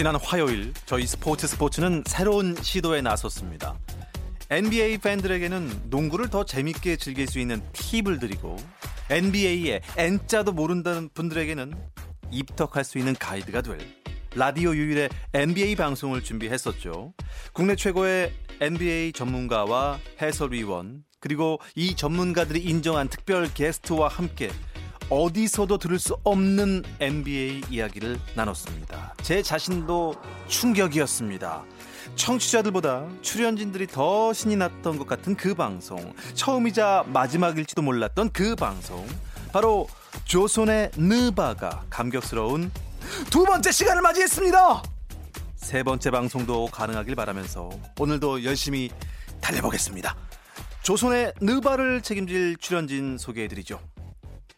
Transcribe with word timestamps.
지난 0.00 0.16
화요일 0.16 0.72
저희 0.86 1.06
스포츠 1.06 1.46
스포츠는 1.46 2.04
새로운 2.06 2.56
시도에 2.62 3.02
나섰습니다. 3.02 3.78
NBA 4.48 4.96
팬들에게는 4.96 5.90
농구를 5.90 6.30
더 6.30 6.42
재밌게 6.42 6.96
즐길 6.96 7.26
수 7.26 7.38
있는 7.38 7.60
팁을 7.74 8.18
드리고 8.18 8.56
NBA의 9.10 9.82
N자도 9.98 10.52
모른다는 10.52 11.10
분들에게는 11.12 11.74
입덕할 12.30 12.82
수 12.82 12.96
있는 12.96 13.14
가이드가 13.14 13.60
될 13.60 13.78
라디오 14.34 14.74
유일의 14.74 15.10
NBA 15.34 15.76
방송을 15.76 16.22
준비했었죠. 16.22 17.12
국내 17.52 17.76
최고의 17.76 18.32
NBA 18.62 19.12
전문가와 19.12 19.98
해설위원 20.22 21.04
그리고 21.18 21.60
이 21.74 21.94
전문가들이 21.94 22.62
인정한 22.62 23.08
특별 23.08 23.52
게스트와 23.52 24.08
함께 24.08 24.48
어디서도 25.10 25.78
들을 25.78 25.98
수 25.98 26.16
없는 26.22 26.84
NBA 27.00 27.62
이야기를 27.68 28.18
나눴습니다. 28.34 29.14
제 29.22 29.42
자신도 29.42 30.14
충격이었습니다. 30.46 31.64
청취자들보다 32.14 33.06
출연진들이 33.20 33.88
더 33.88 34.32
신이 34.32 34.56
났던 34.56 34.98
것 34.98 35.06
같은 35.06 35.36
그 35.36 35.54
방송, 35.54 36.14
처음이자 36.34 37.04
마지막일지도 37.08 37.82
몰랐던 37.82 38.30
그 38.30 38.54
방송, 38.54 39.06
바로 39.52 39.88
조선의 40.24 40.92
느바가 40.96 41.86
감격스러운 41.90 42.70
두 43.30 43.44
번째 43.44 43.72
시간을 43.72 44.02
맞이했습니다. 44.02 44.82
세 45.56 45.82
번째 45.82 46.10
방송도 46.10 46.66
가능하길 46.66 47.16
바라면서 47.16 47.70
오늘도 47.98 48.44
열심히 48.44 48.90
달려보겠습니다. 49.40 50.16
조선의 50.82 51.34
느바를 51.40 52.00
책임질 52.00 52.56
출연진 52.58 53.18
소개해드리죠. 53.18 53.80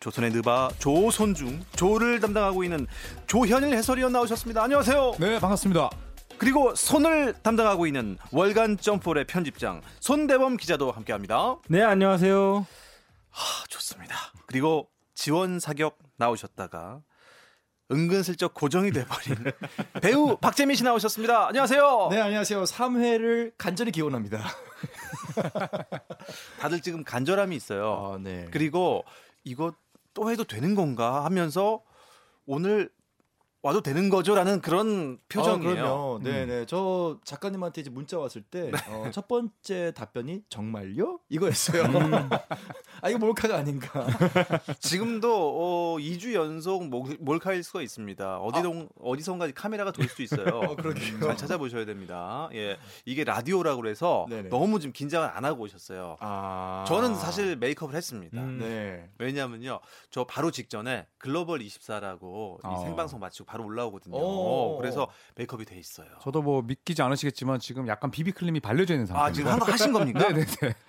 조선의 0.03 0.33
느바 0.33 0.71
조손중 0.81 1.65
조를 1.77 2.19
담당하고 2.19 2.65
있는 2.65 2.89
조현일 3.29 3.73
해설위원 3.77 4.11
나오셨습니다. 4.11 4.61
안녕하세요. 4.65 5.13
네 5.21 5.39
반갑습니다. 5.39 5.91
그리고 6.39 6.75
손을 6.75 7.35
담당하고 7.41 7.87
있는 7.87 8.19
월간 8.33 8.79
점프의 8.79 9.27
편집장 9.29 9.81
손대범 10.01 10.57
기자도 10.57 10.91
함께합니다. 10.91 11.55
네 11.69 11.83
안녕하세요. 11.83 12.67
하, 13.31 13.65
좋습니다. 13.69 14.17
그리고 14.47 14.89
지원 15.15 15.61
사격 15.61 15.97
나오셨다가 16.17 17.01
은근슬쩍 17.93 18.55
고정이 18.55 18.91
돼버린 18.91 19.53
배우 20.03 20.37
박재민 20.37 20.75
씨 20.75 20.83
나오셨습니다. 20.83 21.47
안녕하세요. 21.47 22.09
네 22.11 22.21
안녕하세요. 22.21 22.65
3회를 22.65 23.53
간절히 23.57 23.93
기원합니다. 23.93 24.43
다들 26.59 26.81
지금 26.81 27.05
간절함이 27.05 27.55
있어요. 27.55 28.15
아, 28.17 28.19
네. 28.21 28.49
그리고 28.51 29.05
이거 29.45 29.73
또 30.15 30.31
해도 30.31 30.45
되는 30.45 30.75
건가 30.75 31.25
하면서 31.25 31.83
오늘 32.47 32.91
와도 33.65 33.81
되는 33.81 34.09
거죠라는 34.09 34.61
그런 34.61 35.19
표정이에요. 35.29 36.19
아. 36.21 36.25
네네. 36.25 36.67
저 36.67 37.19
작가님한테 37.25 37.83
이제 37.83 37.91
문자 37.91 38.19
왔을 38.19 38.43
때 38.43 38.73
어, 38.89 39.09
첫 39.13 39.29
번째 39.29 39.93
답변이 39.95 40.43
정말요? 40.49 41.21
이거였어요. 41.29 41.85
아 43.03 43.09
이거 43.09 43.19
몰카가 43.21 43.57
아닌가. 43.57 44.05
지금도 44.81 45.33
어, 45.95 45.97
2주 45.99 46.35
연속 46.35 46.89
몰- 46.89 47.17
몰카일 47.21 47.63
수가 47.63 47.83
있습니다. 47.83 48.39
어디동 48.39 48.89
어디선가 49.01 49.49
카메라가 49.55 49.93
돌 49.93 50.09
수 50.09 50.23
있어요. 50.23 50.45
어, 50.59 50.75
그러게요. 50.75 51.15
음, 51.15 51.21
잘 51.21 51.37
찾아보셔야 51.37 51.85
됩니다. 51.85 52.49
예, 52.55 52.79
이게 53.05 53.23
라디오라고 53.23 53.81
그래서 53.81 54.27
네네. 54.29 54.49
너무 54.49 54.81
좀 54.81 54.91
긴장을 54.91 55.29
안 55.33 55.45
하고 55.45 55.63
오셨어요. 55.63 56.17
아. 56.19 56.85
저는 56.89 57.15
사실 57.15 57.55
메이크업을 57.57 57.95
했습니다. 57.95 58.41
음. 58.43 58.59
네. 58.59 59.09
왜냐면요, 59.19 59.79
저 60.11 60.25
바로 60.25 60.51
직전에 60.51 61.07
글로벌 61.19 61.61
24라고 61.61 62.57
이 62.59 62.61
어. 62.65 62.81
생방송 62.85 63.21
마치고 63.21 63.52
바로 63.53 63.67
올라오거든요. 63.67 64.17
오. 64.17 64.79
그래서 64.79 65.09
메이크업이 65.37 65.67
돼 65.67 65.77
있어요. 65.79 66.07
저도 66.23 66.41
뭐 66.41 66.63
믿기지 66.63 67.03
않으시겠지만 67.03 67.61
지금 67.61 67.87
약간 67.87 68.11
비비클림이 68.11 68.61
발려져 68.61 68.95
있는 68.95 69.05
상태입니다. 69.05 69.27
아 69.31 69.33
지금 69.33 69.53
한 69.53 69.59
거 69.59 69.71
하신 69.71 69.93
겁니까? 69.93 70.21
네네네. 70.27 70.47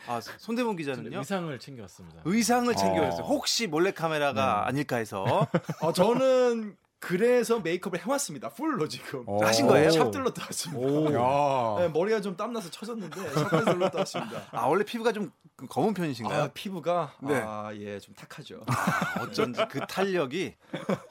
아 0.07 0.21
손대문 0.37 0.77
기자는요? 0.77 1.17
의상을 1.19 1.59
챙겨왔습니다. 1.59 2.21
의상을 2.23 2.73
챙겨왔어요. 2.73 3.23
어. 3.23 3.27
혹시 3.27 3.67
몰래 3.67 3.91
카메라가 3.91 4.65
아닐까 4.65 4.95
해서 4.95 5.45
어, 5.81 5.91
저는 5.91 6.77
그래서 7.05 7.59
메이크업을 7.59 7.99
해왔습니다. 7.99 8.47
풀로 8.49 8.87
지금. 8.87 9.23
어. 9.27 9.43
하신 9.43 9.67
거예요? 9.67 9.89
샵들로 9.91 10.33
떠왔습니다. 10.33 11.13
야. 11.13 11.75
네, 11.79 11.87
머리가 11.89 12.21
좀 12.21 12.35
땀나서 12.37 12.69
쳐졌는데 12.71 13.29
샵들로 13.29 13.89
떠왔습니다. 13.91 14.41
아 14.51 14.65
원래 14.67 14.83
피부가 14.85 15.11
좀 15.11 15.29
검은 15.69 15.93
편이신가요? 15.93 16.43
아, 16.43 16.47
피부가 16.53 17.13
네. 17.21 17.41
아, 17.45 17.71
예, 17.75 17.99
좀 17.99 18.15
탁하죠. 18.15 18.63
어쩐지 19.21 19.61
그 19.69 19.79
탄력이 19.87 20.55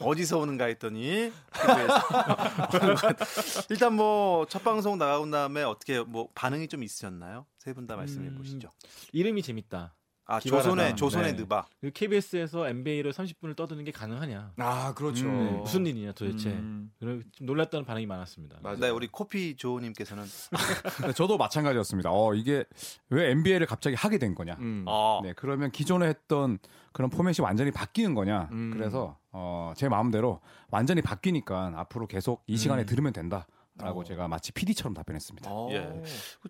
어디서 0.00 0.38
오는가 0.38 0.64
했더니. 0.66 1.30
일단 3.68 3.92
뭐 3.94 4.46
첫 4.48 4.64
방송 4.64 4.96
나가고 4.98 5.30
다음에 5.30 5.62
어떻게 5.62 6.00
뭐 6.00 6.28
반응이 6.34 6.68
좀 6.68 6.82
있으셨나요? 6.82 7.44
세 7.58 7.72
분 7.74 7.86
다 7.86 7.96
말씀해 7.96 8.28
음, 8.28 8.36
보시죠. 8.38 8.70
이름이 9.12 9.42
재밌다. 9.42 9.94
아. 10.32 10.40
조선의 10.40 10.96
조선의 10.96 11.32
네. 11.32 11.42
느바. 11.42 11.66
KBS에서 11.92 12.66
NBA를 12.68 13.12
30분을 13.12 13.54
떠드는 13.54 13.84
게 13.84 13.90
가능하냐? 13.90 14.52
아, 14.56 14.94
그렇죠. 14.94 15.26
음, 15.26 15.44
네, 15.44 15.50
무슨 15.58 15.86
일이냐 15.86 16.12
도대체? 16.12 16.48
음. 16.50 16.90
좀 17.00 17.22
놀랐다는 17.40 17.84
반응이 17.84 18.06
많았습니다. 18.06 18.58
맞아요. 18.62 18.78
네 18.78 18.88
우리 18.88 19.08
코피 19.08 19.56
조님께서는 19.56 20.24
네, 21.06 21.12
저도 21.12 21.36
마찬가지였습니다. 21.36 22.10
어 22.10 22.34
이게 22.34 22.64
왜 23.10 23.30
NBA를 23.30 23.66
갑자기 23.66 23.94
하게 23.94 24.18
된 24.18 24.34
거냐? 24.34 24.56
음. 24.58 24.84
어네 24.86 25.34
그러면 25.36 25.70
기존에 25.70 26.06
했던 26.06 26.58
그런 26.92 27.10
포맷이 27.10 27.42
완전히 27.42 27.70
바뀌는 27.70 28.14
거냐? 28.14 28.48
음. 28.52 28.70
그래서 28.72 29.18
어, 29.32 29.72
제 29.76 29.88
마음대로 29.88 30.40
완전히 30.70 31.02
바뀌니까 31.02 31.72
앞으로 31.76 32.06
계속 32.06 32.42
이 32.46 32.56
시간에 32.56 32.82
음. 32.82 32.86
들으면 32.86 33.12
된다. 33.12 33.46
라고 33.82 34.00
어. 34.00 34.04
제가 34.04 34.28
마치 34.28 34.52
PD처럼 34.52 34.94
답변했습니다. 34.94 35.50
어. 35.52 35.68
예. 35.72 36.02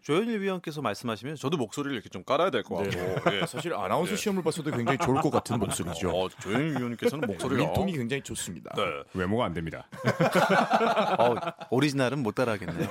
조현일 0.02 0.40
위원께서 0.40 0.82
말씀하시면 0.82 1.36
저도 1.36 1.56
목소리를 1.56 1.94
이렇게 1.94 2.08
좀 2.08 2.22
깔아야 2.24 2.50
될 2.50 2.62
것 2.62 2.76
같고. 2.76 3.32
예. 3.34 3.46
사실 3.46 3.74
아나운서 3.74 4.14
시험을 4.16 4.42
봤어도 4.42 4.70
굉장히 4.70 4.98
좋을 4.98 5.20
것 5.22 5.30
같은 5.30 5.58
목소리죠. 5.60 6.10
어, 6.10 6.28
조현일 6.28 6.78
위원께서는 6.78 7.26
목소리가 7.26 7.62
민통이 7.64 7.92
굉장히 7.92 8.22
좋습니다. 8.22 8.72
네. 8.76 8.82
외모가 9.14 9.46
안 9.46 9.54
됩니다. 9.54 9.86
어, 11.18 11.34
오리지널은 11.70 12.22
못 12.22 12.34
따라하겠네요. 12.34 12.88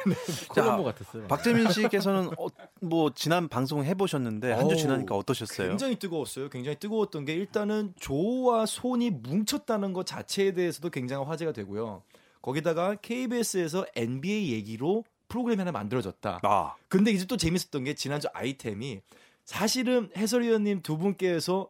콜럼보 0.50 0.84
같았어요. 0.84 1.28
박재민 1.28 1.70
씨께서는 1.72 2.30
어, 2.38 2.48
뭐 2.82 3.12
지난 3.14 3.48
방송 3.48 3.84
해보셨는데 3.86 4.54
한 4.54 4.72
주 4.72 4.78
지나니까 4.78 5.16
어떠셨어요? 5.18 5.68
굉장히 5.68 5.98
뜨거웠어요. 5.98 6.48
굉장히 6.50 6.78
뜨거웠던 6.80 7.26
게 7.26 7.34
일단은 7.34 7.94
조와 8.00 8.66
손이 8.66 9.10
뭉쳤다는 9.10 9.92
것 9.92 10.06
자체에 10.06 10.54
대해서도 10.54 10.90
굉장히 10.92 11.26
화제가 11.26 11.52
되고요. 11.52 12.04
거기다가 12.42 12.96
KBS에서 12.96 13.86
NBA 13.96 14.52
얘기로 14.54 15.04
프로그램이 15.28 15.60
하나 15.60 15.72
만들어졌다. 15.72 16.40
아, 16.44 16.76
근데 16.90 17.12
이제 17.12 17.26
또 17.26 17.38
재밌었던 17.38 17.84
게 17.86 17.94
지난주 17.94 18.28
아이템이 18.34 19.02
사실은 19.46 20.10
해설위원님 20.16 20.82
두 20.82 20.98
분께서 20.98 21.70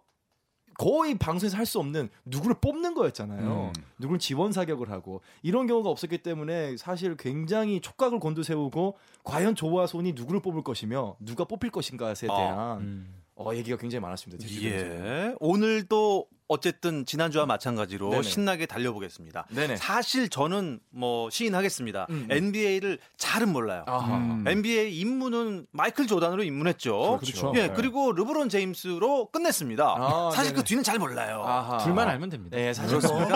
거의 0.78 1.16
방송에서 1.16 1.58
할 1.58 1.66
수 1.66 1.78
없는 1.80 2.10
누구를 2.26 2.56
뽑는 2.60 2.96
거였잖아요. 2.96 3.72
음. 3.76 3.84
누구를 4.00 4.20
지원 4.20 4.52
사격을 4.52 4.90
하고 4.90 5.22
이런 5.44 5.68
경우가 5.68 5.90
없었기 5.90 6.20
때문에 6.20 6.76
사실 6.78 7.16
굉장히 7.18 7.82
촉각을 7.82 8.20
곤두세우고 8.20 8.98
과연 9.24 9.54
조와 9.56 9.86
손이 9.86 10.14
누구를 10.14 10.42
뽑을 10.42 10.64
것이며 10.64 11.16
누가 11.20 11.44
뽑힐 11.44 11.70
것인가에 11.70 12.12
아, 12.12 12.14
대한 12.14 12.80
음. 12.80 13.16
어, 13.36 13.54
얘기가 13.54 13.78
굉장히 13.78 14.02
많았습니다. 14.02 14.44
예. 14.64 15.36
오늘도 15.40 16.26
어쨌든 16.52 17.06
지난주와 17.06 17.46
마찬가지로 17.46 18.10
네네. 18.10 18.24
신나게 18.24 18.66
달려보겠습니다. 18.66 19.46
네네. 19.52 19.78
사실 19.78 20.28
저는 20.28 20.82
뭐 20.90 21.30
시인하겠습니다. 21.30 22.08
음, 22.10 22.28
음. 22.28 22.28
NBA를 22.30 23.00
잘은 23.16 23.54
몰라요. 23.54 23.86
음. 23.88 24.44
NBA 24.46 25.00
입문은 25.00 25.66
마이클 25.72 26.08
조단으로 26.08 26.44
입문했죠. 26.44 27.20
그렇죠. 27.22 27.54
예, 27.56 27.68
네. 27.68 27.74
그리고 27.74 28.12
르브론 28.12 28.50
제임스로 28.50 29.30
끝냈습니다. 29.32 29.96
아, 29.98 30.32
사실 30.34 30.52
네네. 30.52 30.62
그 30.62 30.68
뒤는 30.68 30.84
잘 30.84 31.00
몰라요. 31.00 31.42
아하. 31.46 31.78
둘만 31.78 32.10
알면 32.10 32.30
됩니다. 32.30 32.58
네, 32.58 32.74
사실 32.74 33.00
뭐 33.00 33.30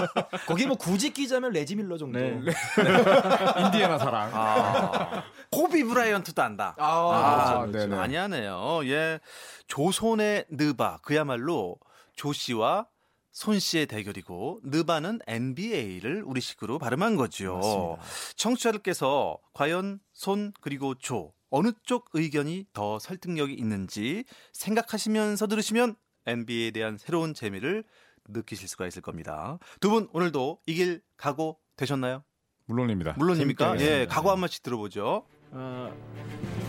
거기 0.45 0.65
뭐 0.65 0.75
굳이 0.75 1.11
끼자면 1.13 1.53
레지 1.53 1.77
밀러 1.77 1.97
정도. 1.97 2.19
네. 2.19 2.37
인디애나 3.65 3.97
사랑. 3.97 4.29
아, 4.33 5.23
코비 5.51 5.85
브라이언트도 5.85 6.41
안다. 6.41 6.75
아, 6.77 6.85
아, 6.85 7.45
그렇죠, 7.59 7.71
그렇죠. 7.71 7.87
네네. 7.87 7.95
많이 7.95 8.15
하네요. 8.17 8.81
예. 8.83 9.21
조선의 9.67 10.47
느바 10.49 10.99
그야말로 11.01 11.77
조 12.17 12.33
씨와 12.33 12.87
손 13.35 13.59
씨의 13.59 13.87
대결이고 13.87 14.61
느바는 14.63 15.19
NBA를 15.27 16.23
우리식으로 16.23 16.79
발음한 16.79 17.17
거죠. 17.17 17.55
맞습니다. 17.57 18.03
청취자들께서 18.37 19.37
과연 19.53 19.99
손 20.13 20.53
그리고 20.61 20.95
조 20.95 21.33
어느 21.49 21.73
쪽 21.83 22.09
의견이 22.13 22.65
더 22.71 22.97
설득력이 22.97 23.53
있는지 23.53 24.23
생각하시면서 24.53 25.47
들으시면 25.47 25.95
NBA에 26.25 26.71
대한 26.71 26.97
새로운 26.97 27.33
재미를 27.33 27.83
느끼실 28.29 28.69
수가 28.69 28.87
있을 28.87 29.01
겁니다. 29.01 29.59
두 29.81 29.89
분 29.89 30.07
오늘도 30.13 30.61
이길 30.65 31.01
각오 31.17 31.59
되셨나요? 31.75 32.23
물론입니다. 32.67 33.15
물론입니까? 33.17 33.79
예. 33.81 34.05
각오 34.09 34.31
한 34.31 34.39
번씩 34.39 34.63
들어보죠. 34.63 35.25
아, 35.51 35.91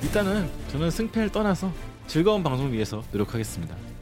일단은 0.02 0.50
저는 0.70 0.90
승패를 0.90 1.30
떠나서 1.30 1.72
즐거운 2.08 2.42
방송 2.42 2.72
위해서 2.72 3.04
노력하겠습니다. 3.12 3.95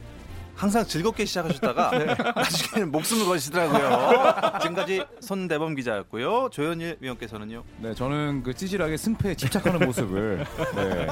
항상 0.55 0.85
즐겁게 0.85 1.25
시작하셨다가 1.25 1.91
나중에는 2.35 2.91
목숨을 2.91 3.25
거시더라고요. 3.25 4.59
지금까지 4.61 5.03
손대범 5.19 5.75
기자였고요. 5.75 6.49
조현일 6.51 6.97
위원께서는요. 7.01 7.63
네, 7.79 7.93
저는 7.93 8.41
그 8.43 8.53
찌질하게 8.53 8.95
승패에 8.97 9.35
집착하는 9.35 9.85
모습을 9.85 10.45
네, 10.75 11.07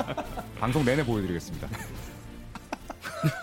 방송 0.60 0.86
내내 0.86 1.06
보여드리겠습니다. 1.06 1.68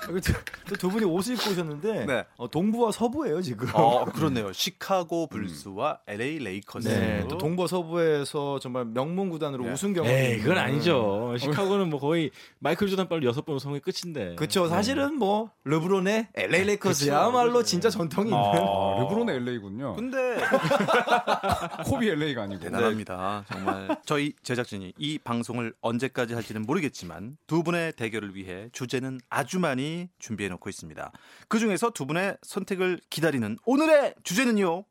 또 0.68 0.82
두 0.82 0.90
분이 0.90 1.04
옷을 1.04 1.34
입고 1.34 1.50
오셨는데 1.50 2.06
네. 2.06 2.24
어, 2.36 2.50
동부와 2.50 2.92
서부예요 2.92 3.42
지금. 3.42 3.68
어, 3.74 4.04
그렇네요. 4.06 4.52
시카고 4.52 5.28
불스와 5.28 6.00
LA 6.06 6.38
레이커스. 6.38 6.88
네, 6.88 7.26
또 7.28 7.38
동부 7.38 7.66
서부에서 7.66 8.58
정말 8.58 8.84
명문 8.84 9.30
구단으로 9.30 9.64
네. 9.64 9.72
우승 9.72 9.92
경험. 9.92 10.10
에이, 10.10 10.38
그건 10.38 10.58
아니죠. 10.58 11.34
시카고는 11.38 11.90
뭐 11.90 12.00
거의 12.00 12.30
마이클 12.58 12.88
조단 12.88 13.08
빨로 13.08 13.24
여섯 13.24 13.44
번 13.44 13.56
우승이 13.56 13.80
끝인데. 13.80 14.34
그렇죠. 14.36 14.68
사실은 14.68 15.14
뭐 15.14 15.50
르브론의 15.64 16.28
LA 16.34 16.64
레이커스야말로 16.64 17.62
진짜 17.62 17.90
전통이 17.90 18.30
있는. 18.30 18.40
아, 18.42 19.00
르브론의 19.00 19.36
LA군요. 19.36 19.94
근데 19.94 20.36
코비 21.84 22.08
LA가 22.08 22.42
아니고. 22.42 22.60
대단합니다. 22.60 23.44
정말 23.52 23.96
저희 24.04 24.32
제작진이 24.42 24.92
이 24.98 25.18
방송을 25.18 25.72
언제까지 25.80 26.34
할지는 26.34 26.62
모르겠지만 26.62 27.36
두 27.46 27.62
분의 27.62 27.92
대결을 27.92 28.34
위해 28.34 28.68
주제는 28.72 29.20
아주 29.28 29.58
많이 29.58 29.99
준비해 30.18 30.48
놓고 30.48 30.68
있습니다. 30.68 31.12
그 31.48 31.58
중에서 31.58 31.90
두 31.90 32.06
분의 32.06 32.38
선택을 32.42 33.00
기다리는 33.10 33.58
오늘의 33.64 34.14
주제는요. 34.22 34.84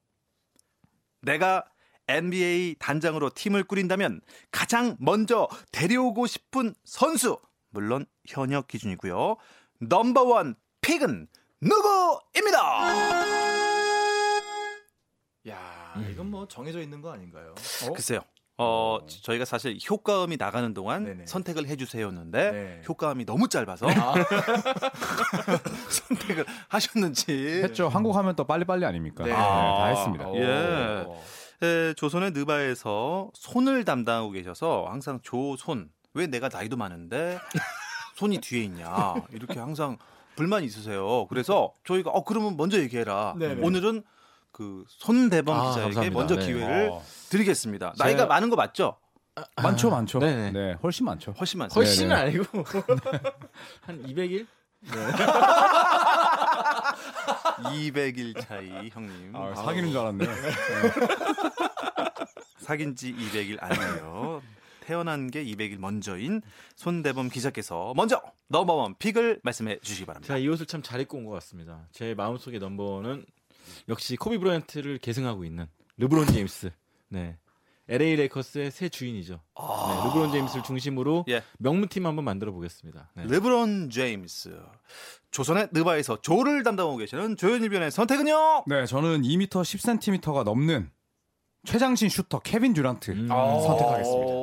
내가 1.22 1.66
NBA 2.08 2.76
단장으로 2.80 3.30
팀을 3.30 3.64
꾸린다면 3.64 4.22
가장 4.52 4.98
먼저 5.00 5.48
데려오고 5.72 6.28
싶은 6.28 6.74
선수 6.84 7.40
물론 7.70 8.06
현역 8.28 8.68
기준이고요. 8.68 9.38
넘버원 9.80 10.56
픽은 10.82 11.28
누구입니다. 11.62 12.60
야, 15.48 15.94
이건 16.12 16.32
뭐 16.32 16.48
정해져 16.48 16.82
있는 16.82 17.02
거 17.02 17.12
아닌가요? 17.12 17.56
글쎄요. 17.94 18.22
어, 18.62 19.00
저희가 19.08 19.46
사실 19.46 19.78
효과음이 19.90 20.36
나가는 20.38 20.74
동안 20.74 21.06
네네. 21.06 21.26
선택을 21.28 21.68
해주세요였는데 21.68 22.52
네. 22.52 22.82
효과음이 22.88 23.26
너무 23.26 23.48
짧아서 23.48 23.88
선택을 25.90 26.46
하셨는지 26.68 27.62
했죠. 27.64 27.88
한국 27.88 28.16
하면 28.18 28.36
또 28.36 28.44
빨리빨리 28.44 28.86
아닙니까? 28.86 29.24
네. 29.24 29.30
네, 29.32 29.36
아, 29.36 29.76
다 29.78 29.86
했습니다. 29.88 30.28
오. 30.28 30.36
예. 30.38 31.06
에, 31.62 31.94
조선의 31.94 32.32
느바에서 32.32 33.32
손을 33.34 33.86
담당하고 33.86 34.32
계셔서 34.32 34.88
항상 34.90 35.20
조손 35.22 35.90
왜 36.14 36.28
내가 36.28 36.50
나이도 36.52 36.76
많은데 36.76 37.38
손이 38.16 38.40
뒤에 38.40 38.64
있냐 38.64 39.16
이렇게 39.32 39.60
항상 39.60 39.98
불만이 40.36 40.66
있으세요. 40.66 41.28
그래서 41.28 41.72
저희가 41.86 42.10
어 42.12 42.24
그러면 42.26 42.58
먼저 42.58 42.78
얘기해라. 42.80 43.36
네네. 43.38 43.66
오늘은 43.66 44.04
그 44.52 44.84
손대범 44.88 45.56
아, 45.58 45.70
기자에게 45.70 45.94
감사합니다. 45.94 46.20
먼저 46.20 46.36
네. 46.36 46.46
기회를 46.46 46.90
어. 46.92 47.02
드리겠습니다. 47.30 47.94
제가- 47.94 48.04
나이가 48.04 48.26
많은 48.26 48.50
거 48.50 48.56
맞죠? 48.56 48.98
많죠, 49.56 49.90
많죠. 49.90 50.20
네네. 50.20 50.52
네, 50.52 50.74
훨씬 50.84 51.06
많죠. 51.06 51.32
훨씬 51.40 51.60
많습니다. 51.60 51.80
훨씬은 51.80 52.10
네네. 52.10 52.22
아니고 52.22 52.64
한 53.82 54.04
200일? 54.04 54.46
200일 57.64 58.40
차이 58.48 58.90
형님. 58.90 59.36
아, 59.36 59.54
사귀는 59.56 59.90
줄 59.92 59.98
알았네요. 60.00 60.30
사귄 62.60 62.96
지 62.96 63.14
200일 63.14 63.58
아니에요. 63.62 64.42
태어난 64.82 65.30
게 65.30 65.44
200일 65.46 65.78
먼저인 65.78 66.42
손대범 66.76 67.30
기자께서 67.30 67.94
먼저 67.96 68.22
넘버원 68.48 68.96
픽을 68.98 69.40
말씀해 69.44 69.80
주시기 69.80 70.06
바랍니다. 70.06 70.28
제가 70.34 70.40
이 70.40 70.48
옷을 70.48 70.66
참 70.66 70.82
잘 70.82 71.00
입고 71.02 71.18
온 71.18 71.26
것 71.26 71.32
같습니다. 71.34 71.88
제 71.92 72.14
마음속의 72.16 72.60
넘버원은 72.60 73.26
역시 73.88 74.16
코비 74.16 74.38
브라이언트를 74.40 74.98
계승하고 74.98 75.46
있는 75.46 75.68
르브론 75.98 76.26
제임스. 76.28 76.72
네. 77.10 77.38
LA 77.90 78.16
레이커스의 78.18 78.70
새 78.70 78.88
주인이죠. 78.88 79.34
네, 79.34 80.06
르브론 80.06 80.32
제임스를 80.32 80.64
중심으로 80.64 81.26
예. 81.30 81.42
명문팀 81.58 82.06
한번 82.06 82.24
만들어 82.24 82.52
보겠습니다. 82.52 83.10
네. 83.16 83.24
르브론 83.26 83.90
제임스. 83.90 84.56
조선의 85.32 85.70
느바에서 85.72 86.22
조를 86.22 86.64
담당하고 86.64 86.98
계시는 86.98 87.36
조현일 87.36 87.70
변의 87.70 87.90
선택은요? 87.90 88.66
네, 88.68 88.86
저는 88.86 89.24
2m 89.24 89.48
10cm가 89.50 90.44
넘는 90.44 90.92
최장신 91.66 92.10
슈터 92.10 92.40
케빈 92.40 92.74
듀란트 92.74 93.12
음. 93.12 93.28
선택하겠습니다. 93.28 94.34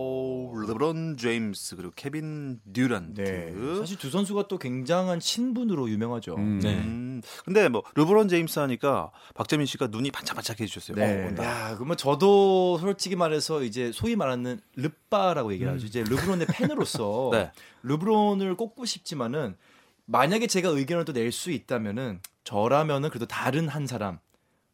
오, 0.67 0.73
르브론 0.73 1.17
제임스 1.17 1.77
그리고 1.77 1.93
케빈 1.97 2.61
듀란트. 2.73 3.23
네. 3.23 3.79
사실 3.79 3.97
두 3.99 4.11
선수가 4.11 4.49
또 4.49 4.59
굉장한 4.59 5.21
친분으로 5.21 5.89
유명하죠. 5.89 6.35
음. 6.37 6.61
네. 6.63 6.75
음, 6.75 7.23
근데 7.45 7.69
뭐 7.69 7.83
르브론 7.95 8.29
제임스 8.29 8.59
하니까 8.59 9.11
박재민 9.35 9.67
씨가 9.67 9.89
눈이 9.89 10.11
반짝반짝 10.11 10.61
해 10.61 10.67
주셨어요. 10.67 10.97
네. 10.97 11.35
어. 11.39 11.43
야, 11.43 11.75
그러면 11.77 11.97
저도 11.97 12.79
솔직히 12.79 13.17
말해서 13.17 13.63
이제 13.63 13.91
소위 13.93 14.17
말하는 14.17 14.61
르빠라고 14.77 15.53
얘기를 15.53 15.73
음. 15.73 15.77
하죠. 15.77 15.87
이제 15.87 16.03
르브론의 16.03 16.47
팬으로서 16.51 17.31
네. 17.33 17.51
르브론을 17.83 18.55
꼽고 18.57 18.85
싶지만은 18.85 19.57
만약에 20.07 20.47
제가 20.47 20.69
의견을 20.69 21.05
또 21.05 21.13
낼 21.13 21.33
수 21.33 21.51
있다면은 21.51 22.21
저라면은 22.45 23.09
그래도 23.11 23.27
다른 23.27 23.69
한 23.69 23.87
사람 23.87 24.19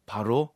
바로 0.05 0.51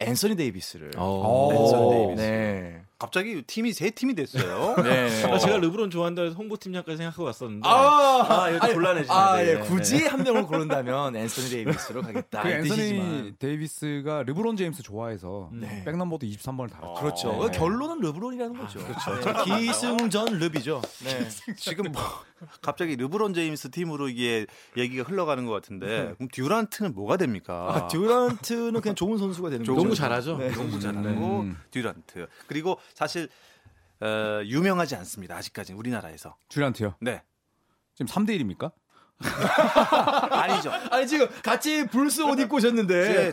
앤서니 0.00 0.36
데이비스를. 0.36 0.90
어. 0.96 1.48
앤서니 1.52 1.90
데이비스. 1.90 2.20
네. 2.22 2.82
갑자기 2.98 3.42
팀이 3.42 3.72
세 3.72 3.90
팀이 3.90 4.14
됐어요. 4.16 4.74
네. 4.82 5.24
아, 5.24 5.38
제가 5.38 5.58
르브론 5.58 5.88
좋아한다 5.88 6.22
해서 6.22 6.34
홍보팀장까지 6.34 6.96
생각하고 6.96 7.24
왔었는데 7.24 7.68
아, 7.68 8.26
아, 8.28 8.50
이거 8.50 8.58
아니, 8.60 8.74
곤란해지네. 8.74 9.14
아, 9.14 9.40
예. 9.40 9.54
네, 9.54 9.60
굳이 9.60 10.04
한 10.04 10.24
명을 10.24 10.42
고른다면 10.46 11.14
앤서니 11.14 11.48
데이비스로 11.48 12.02
가겠다. 12.02 12.42
그이 12.42 12.52
앤서니. 12.54 13.34
데이비스가 13.38 14.24
르브론 14.24 14.56
제임스 14.56 14.82
좋아해서 14.82 15.50
네. 15.52 15.84
백넘버도 15.84 16.26
23번을 16.26 16.72
달았죠. 16.72 16.94
그렇죠. 17.00 17.48
네. 17.48 17.56
결론은 17.56 18.00
르브론이라는 18.00 18.58
거죠. 18.58 18.80
그렇죠. 18.80 19.44
기승전 19.44 20.38
릅이죠. 20.38 20.82
네. 21.04 21.28
지금 21.56 21.92
뭐 21.92 22.02
갑자기 22.62 22.96
르브론 22.96 23.32
제임스 23.32 23.70
팀으로 23.70 24.08
이게 24.08 24.46
얘기가 24.76 25.04
흘러가는 25.04 25.44
것 25.46 25.52
같은데 25.52 26.14
그럼 26.16 26.28
듀란트는 26.32 26.94
뭐가 26.94 27.16
됩니까? 27.16 27.66
아, 27.70 27.86
듀란트는 27.86 28.80
그냥 28.80 28.96
좋은 28.96 29.18
선수가 29.18 29.50
되는 29.50 29.64
거죠. 29.64 29.76
농구 29.76 29.94
잘하죠. 29.94 30.36
네. 30.38 30.50
너무 30.50 30.80
잘하고 30.80 31.40
음. 31.40 31.56
듀란트 31.70 32.26
그리고 32.48 32.78
사실 32.94 33.28
어, 34.00 34.40
유명하지 34.44 34.94
않습니다. 34.96 35.36
아직까지 35.36 35.72
우리나라에서. 35.72 36.36
듀란트요. 36.48 36.94
네 37.00 37.22
지금 37.94 38.06
3대 38.06 38.38
1입니까? 38.40 38.70
아니죠. 40.30 40.70
아니 40.90 41.06
지금 41.06 41.26
같이 41.42 41.86
불스 41.86 42.22
옷 42.22 42.38
입고 42.38 42.56
오셨는데 42.58 43.32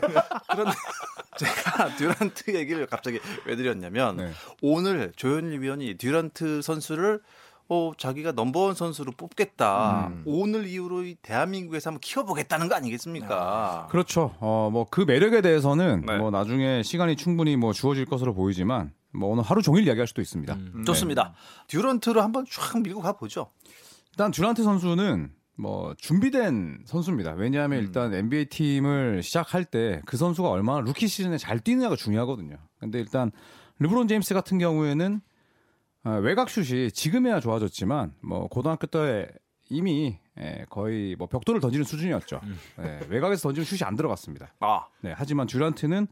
그런데 0.50 0.72
제가 1.38 1.94
듀란트 1.96 2.56
얘기를 2.56 2.86
갑자기 2.86 3.20
왜 3.44 3.54
드렸냐면 3.56 4.16
네. 4.16 4.32
오늘 4.62 5.12
조현일 5.16 5.60
위원이 5.60 5.94
듀란트 5.98 6.62
선수를 6.62 7.20
어, 7.68 7.92
자기가 7.98 8.32
넘버원 8.32 8.74
선수로 8.76 9.12
뽑겠다. 9.16 10.06
음. 10.08 10.22
오늘 10.24 10.66
이후로 10.68 11.02
이 11.02 11.16
대한민국에서 11.20 11.90
한번 11.90 12.00
키워보겠다는 12.00 12.68
거 12.68 12.76
아니겠습니까? 12.76 13.88
그렇죠. 13.90 14.36
어, 14.38 14.70
뭐 14.72 14.86
그 14.88 15.00
매력에 15.00 15.40
대해서는 15.40 16.04
네. 16.06 16.16
뭐 16.16 16.30
나중에 16.30 16.82
시간이 16.84 17.16
충분히 17.16 17.56
뭐 17.56 17.72
주어질 17.72 18.06
것으로 18.06 18.34
보이지만 18.34 18.92
뭐 19.16 19.30
오늘 19.30 19.42
하루 19.42 19.62
종일 19.62 19.86
이야기할 19.86 20.06
수도 20.06 20.20
있습니다. 20.22 20.54
음. 20.54 20.84
좋습니다. 20.84 21.34
듀란트를 21.68 22.22
한번 22.22 22.44
쫙 22.50 22.80
밀고 22.82 23.00
가보죠. 23.00 23.50
일단 24.12 24.30
듀란트 24.30 24.62
선수는 24.62 25.32
뭐 25.58 25.94
준비된 25.98 26.84
선수입니다. 26.84 27.32
왜냐하면 27.32 27.78
음. 27.80 27.84
일단 27.84 28.12
NBA 28.14 28.46
팀을 28.46 29.22
시작할 29.22 29.64
때 29.64 30.00
그 30.04 30.16
선수가 30.16 30.48
얼마나 30.48 30.80
루키 30.80 31.08
시즌에 31.08 31.38
잘 31.38 31.60
뛰느냐가 31.60 31.96
중요하거든요. 31.96 32.56
근데 32.78 32.98
일단 32.98 33.32
르브론 33.78 34.08
제임스 34.08 34.34
같은 34.34 34.58
경우에는 34.58 35.20
어, 36.04 36.10
외곽 36.22 36.50
슛이 36.50 36.92
지금에야 36.92 37.40
좋아졌지만 37.40 38.14
뭐 38.20 38.46
고등학교 38.48 38.86
때 38.86 39.28
이미 39.68 40.18
예, 40.38 40.66
거의 40.68 41.16
뭐 41.16 41.26
벽돌을 41.26 41.60
던지는 41.60 41.84
수준이었죠. 41.84 42.40
음. 42.44 42.58
예, 42.80 43.00
외곽에서 43.08 43.48
던지는 43.48 43.64
슛이 43.64 43.80
안 43.84 43.96
들어갔습니다. 43.96 44.52
아, 44.60 44.86
네, 45.00 45.12
하지만 45.16 45.46
듀란트는 45.46 46.06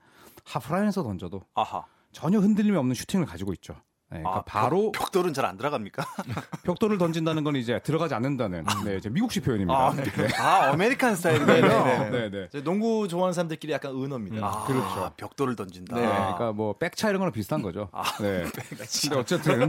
하프라인에서 0.45 1.03
던져도 1.03 1.43
아하. 1.55 1.85
전혀 2.14 2.38
흔들림이 2.38 2.76
없는 2.76 2.94
슈팅을 2.94 3.26
가지고 3.26 3.52
있죠. 3.54 3.75
네, 4.11 4.18
그러니까 4.21 4.38
아, 4.40 4.42
바로 4.44 4.92
벽돌은 4.93 5.33
잘 5.35 5.44
안 5.44 5.56
들어갑니까? 5.56 6.04
벽돌을 6.62 6.99
던진다는 6.99 7.42
건 7.42 7.56
이제 7.56 7.80
들어가지 7.83 8.14
않는다는 8.14 8.64
네, 8.85 8.97
이제 8.97 9.09
미국식 9.09 9.42
표현입니다. 9.44 9.76
아, 9.76 9.92
네. 9.94 10.04
아 10.38 10.71
American 10.73 11.17
style이네요. 11.17 11.61
네네네. 11.61 12.11
네, 12.11 12.30
네. 12.30 12.47
이제 12.49 12.62
농구 12.62 13.09
좋아하는 13.09 13.33
사람들끼리 13.33 13.73
약간 13.73 13.92
은어입니다. 13.92 14.47
아, 14.47 14.64
그렇죠. 14.66 15.11
벽돌을 15.16 15.56
던진다. 15.56 15.97
네, 15.97 16.02
네, 16.02 16.09
그러니까 16.09 16.52
뭐 16.52 16.75
백차 16.78 17.09
이런 17.09 17.18
거랑 17.18 17.33
비슷한 17.33 17.61
거죠. 17.62 17.88
아, 17.92 18.04
네. 18.18 18.44
근데 18.44 19.16
어쨌든 19.16 19.59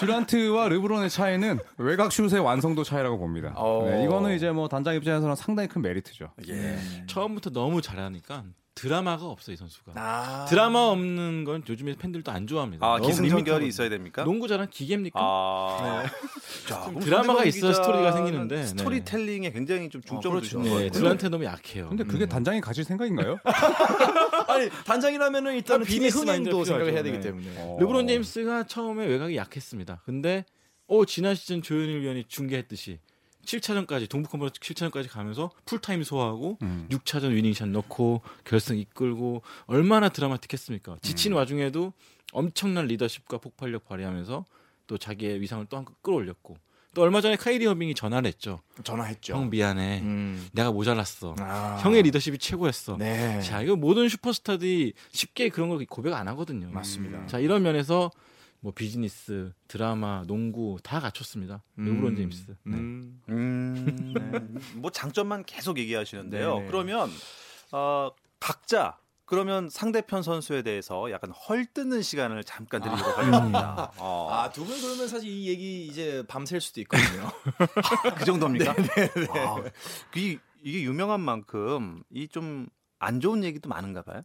듀란트와 0.00 0.68
르브론의 0.68 1.08
차이는 1.08 1.58
외곽 1.78 2.12
슛의 2.12 2.40
완성도 2.40 2.84
차이라고 2.84 3.18
봅니다. 3.18 3.52
어. 3.56 3.84
네, 3.88 4.04
이거는 4.04 4.34
이제 4.34 4.50
뭐 4.50 4.68
단장 4.68 4.94
입장에서는 4.94 5.34
상당히 5.36 5.68
큰 5.68 5.80
메리트죠. 5.80 6.30
예. 6.48 6.78
처음부터 7.06 7.50
너무 7.50 7.80
잘하니까 7.80 8.44
드라마가 8.74 9.26
없어 9.26 9.52
이 9.52 9.56
선수가. 9.56 9.92
아. 9.96 10.46
드라마 10.48 10.78
없는 10.80 11.44
건 11.44 11.62
요즘에 11.68 11.94
팬들도 11.96 12.32
안 12.32 12.46
좋아합니다. 12.46 12.84
아 12.86 12.98
기승전결이. 12.98 13.66
있어야 13.66 13.88
됩니까? 13.88 14.24
농구 14.24 14.48
잘한 14.48 14.70
기계입니까? 14.70 15.20
아, 15.20 16.04
자, 16.66 16.84
좀 16.84 16.94
그럼 16.94 17.00
드라마가 17.04 17.44
있어야 17.44 17.72
스토리가 17.74 18.12
생기는데, 18.12 18.56
네. 18.56 18.66
스토리텔링에 18.66 19.52
굉장히 19.52 19.88
좀 19.90 20.00
중점을 20.02 20.40
네, 20.40 20.70
거예요. 20.70 20.90
둘한테 20.90 21.28
너무 21.28 21.44
약해요. 21.44 21.88
근데 21.88 22.04
그게 22.04 22.24
음. 22.24 22.28
단장이 22.28 22.60
가질 22.60 22.84
생각인가요? 22.84 23.38
아니 24.48 24.68
단장이라면은 24.86 25.54
일단은 25.56 25.82
아, 25.82 25.86
비즈니스 25.86 26.18
흥행도 26.18 26.64
생각을 26.64 26.92
해야 26.92 27.02
필요하죠. 27.02 27.04
되기 27.04 27.16
네. 27.18 27.22
때문에. 27.22 27.54
어. 27.58 27.76
르브론 27.78 28.06
제임스가 28.08 28.64
처음에 28.66 29.06
외곽이 29.06 29.36
약했습니다. 29.36 30.02
근데 30.04 30.44
어 30.86 31.04
지난 31.04 31.34
시즌 31.34 31.62
조현일 31.62 32.00
위원이 32.00 32.24
중계했듯이 32.26 32.98
7차전까지 33.44 34.08
동부 34.08 34.28
컨퍼런스 34.30 34.60
7차전까지 34.60 35.08
가면서 35.10 35.50
풀타임 35.64 36.02
소화하고 36.04 36.58
음. 36.62 36.86
6차전 36.90 37.30
winning 37.30 37.54
shot 37.54 37.68
넣고 37.68 38.22
결승 38.44 38.78
이끌고 38.78 39.42
얼마나 39.66 40.08
드라마틱했습니까? 40.08 40.98
지친 41.02 41.32
와중에도 41.32 41.92
엄청난 42.32 42.86
리더십과 42.86 43.38
폭발력 43.38 43.86
발휘하면서 43.86 44.44
또 44.86 44.98
자기의 44.98 45.40
위상을 45.40 45.64
또 45.66 45.77
한 45.77 45.88
급 45.88 46.02
끌어올렸고 46.02 46.56
또 46.94 47.02
얼마 47.02 47.20
전에 47.22 47.36
카이리 47.36 47.64
어빙이 47.64 47.94
전화를 47.94 48.28
했죠. 48.28 48.60
전화했죠. 48.84 49.34
형 49.34 49.48
미안해. 49.48 50.00
음. 50.02 50.48
내가 50.52 50.70
모자랐어. 50.70 51.34
아. 51.38 51.78
형의 51.82 52.02
리더십이 52.02 52.36
최고였어. 52.36 52.96
네. 52.98 53.40
자, 53.40 53.62
이거 53.62 53.76
모든 53.76 54.08
슈퍼스타들이 54.10 54.92
쉽게 55.10 55.48
그런 55.48 55.70
걸 55.70 55.84
고백 55.86 56.12
안 56.12 56.28
하거든요. 56.28 56.68
맞습니다. 56.70 57.26
자, 57.26 57.38
이런 57.38 57.62
면에서 57.62 58.10
뭐 58.64 58.72
비즈니스, 58.72 59.52
드라마, 59.66 60.22
농구 60.26 60.78
다 60.84 61.00
갖췄습니다. 61.00 61.64
르브론 61.76 62.14
제임스. 62.16 62.46
네. 62.64 62.76
음. 62.76 63.20
음, 63.28 64.14
네. 64.14 64.62
뭐 64.76 64.90
장점만 64.90 65.44
계속 65.44 65.78
얘기하시는데요. 65.78 66.54
네네. 66.58 66.66
그러면 66.68 67.10
어, 67.72 68.10
각자 68.38 68.98
그러면 69.24 69.68
상대편 69.68 70.22
선수에 70.22 70.62
대해서 70.62 71.10
약간 71.10 71.30
헐뜯는 71.32 72.02
시간을 72.02 72.44
잠깐 72.44 72.82
드리도록 72.82 73.18
하겠습니다. 73.18 73.92
어, 73.98 74.28
아, 74.30 74.50
두 74.52 74.64
분 74.64 74.80
그러면 74.80 75.08
사실 75.08 75.28
이 75.30 75.48
얘기 75.48 75.86
이제 75.86 76.22
밤샐 76.28 76.60
수도 76.60 76.80
있거든요. 76.82 77.30
그 78.16 78.24
정도입니까? 78.24 78.72
아, 79.34 79.64
이, 80.14 80.38
이게 80.62 80.82
유명한 80.82 81.20
만큼 81.20 82.02
이 82.10 82.28
좀 82.28 82.68
안 83.00 83.18
좋은 83.20 83.42
얘기도 83.42 83.68
많은가 83.68 84.02
봐요. 84.02 84.20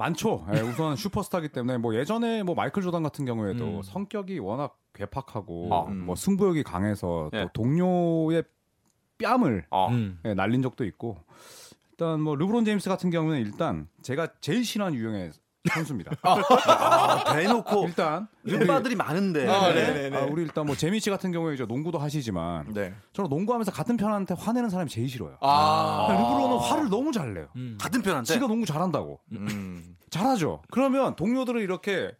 많죠. 0.00 0.46
예, 0.54 0.60
우선 0.62 0.96
슈퍼스타기 0.96 1.48
때문에 1.48 1.78
뭐 1.78 1.94
예전에 1.94 2.42
뭐 2.42 2.54
마이클 2.54 2.82
조단 2.82 3.02
같은 3.02 3.24
경우에도 3.24 3.64
음. 3.64 3.82
성격이 3.82 4.38
워낙 4.38 4.78
괴팍하고 4.94 5.72
어. 5.72 5.86
뭐 5.90 6.16
승부욕이 6.16 6.62
강해서 6.62 7.28
또 7.32 7.38
예. 7.38 7.48
동료의 7.52 8.44
뺨을 9.18 9.66
어. 9.70 9.88
음. 9.90 10.18
예, 10.24 10.34
날린 10.34 10.62
적도 10.62 10.84
있고 10.84 11.18
일단 11.92 12.20
뭐 12.20 12.34
르브론 12.34 12.64
제임스 12.64 12.88
같은 12.88 13.10
경우는 13.10 13.40
일단 13.40 13.88
제가 14.02 14.28
제일 14.40 14.64
싫어하는 14.64 14.98
유형의 14.98 15.32
선수입니다. 15.68 16.12
아, 16.22 17.34
대놓고 17.34 17.86
일단 17.86 18.28
르바들이 18.44 18.96
많은데. 18.96 19.46
아, 19.48 19.72
네네네. 19.72 20.16
아, 20.16 20.20
우리 20.22 20.42
일단 20.42 20.64
뭐 20.66 20.74
재미 20.74 21.00
씨 21.00 21.10
같은 21.10 21.32
경우에 21.32 21.54
이제 21.54 21.66
농구도 21.66 21.98
하시지만 21.98 22.72
네. 22.72 22.94
저는 23.12 23.28
농구하면서 23.28 23.70
같은 23.72 23.96
편한테 23.96 24.34
화내는 24.38 24.70
사람이 24.70 24.90
제일 24.90 25.08
싫어요. 25.08 25.36
아. 25.40 26.06
르브론은 26.10 26.56
화를 26.58 26.88
너무 26.88 27.12
잘 27.12 27.34
내요. 27.34 27.48
음. 27.56 27.76
같은 27.80 28.00
편한테. 28.00 28.32
지가 28.32 28.46
농구 28.46 28.64
잘한다고. 28.64 29.20
음. 29.32 29.96
잘하죠. 30.08 30.62
그러면 30.70 31.14
동료들을 31.16 31.60
이렇게 31.60 32.12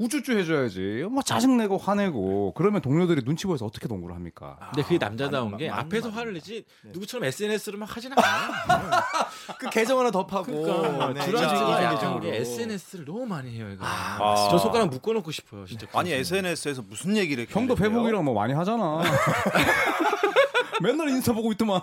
우쭈쭈 0.00 0.32
해줘야지. 0.38 1.06
막 1.10 1.26
짜증내고 1.26 1.76
화내고 1.76 2.54
그러면 2.56 2.80
동료들이 2.80 3.22
눈치 3.22 3.46
보여서 3.46 3.66
어떻게 3.66 3.86
농구를 3.86 4.16
합니까? 4.16 4.56
근데 4.72 4.82
그게 4.82 4.96
남자다운 4.96 5.50
맞- 5.50 5.58
게 5.58 5.68
맞- 5.68 5.80
앞에서 5.80 6.08
맞- 6.08 6.16
화를 6.16 6.32
내지 6.32 6.64
누구처럼 6.84 7.24
SNS로 7.26 7.78
막 7.78 7.94
하진 7.94 8.10
않아요. 8.16 8.50
그 9.60 9.68
계정 9.68 9.98
하나 9.98 10.10
더 10.10 10.26
파고. 10.26 10.46
그러니까 10.62 11.12
네, 11.12 11.20
약간 11.20 11.94
계정으로. 11.96 12.18
우리 12.26 12.28
SNS를 12.36 13.04
너무 13.04 13.26
많이 13.26 13.50
해요. 13.50 13.68
이거. 13.74 13.84
아. 13.86 14.48
저 14.50 14.56
손가락 14.56 14.88
묶어놓고 14.88 15.30
싶어요. 15.32 15.66
진짜. 15.66 15.86
아니 15.92 16.12
SNS에서 16.12 16.80
무슨 16.88 17.14
얘기를 17.18 17.46
형도? 17.48 17.74
페북이랑 17.74 18.24
뭐 18.24 18.32
많이 18.32 18.54
하잖아. 18.54 19.02
맨날 20.82 21.08
인스타 21.10 21.34
보고 21.34 21.52
있더만. 21.52 21.82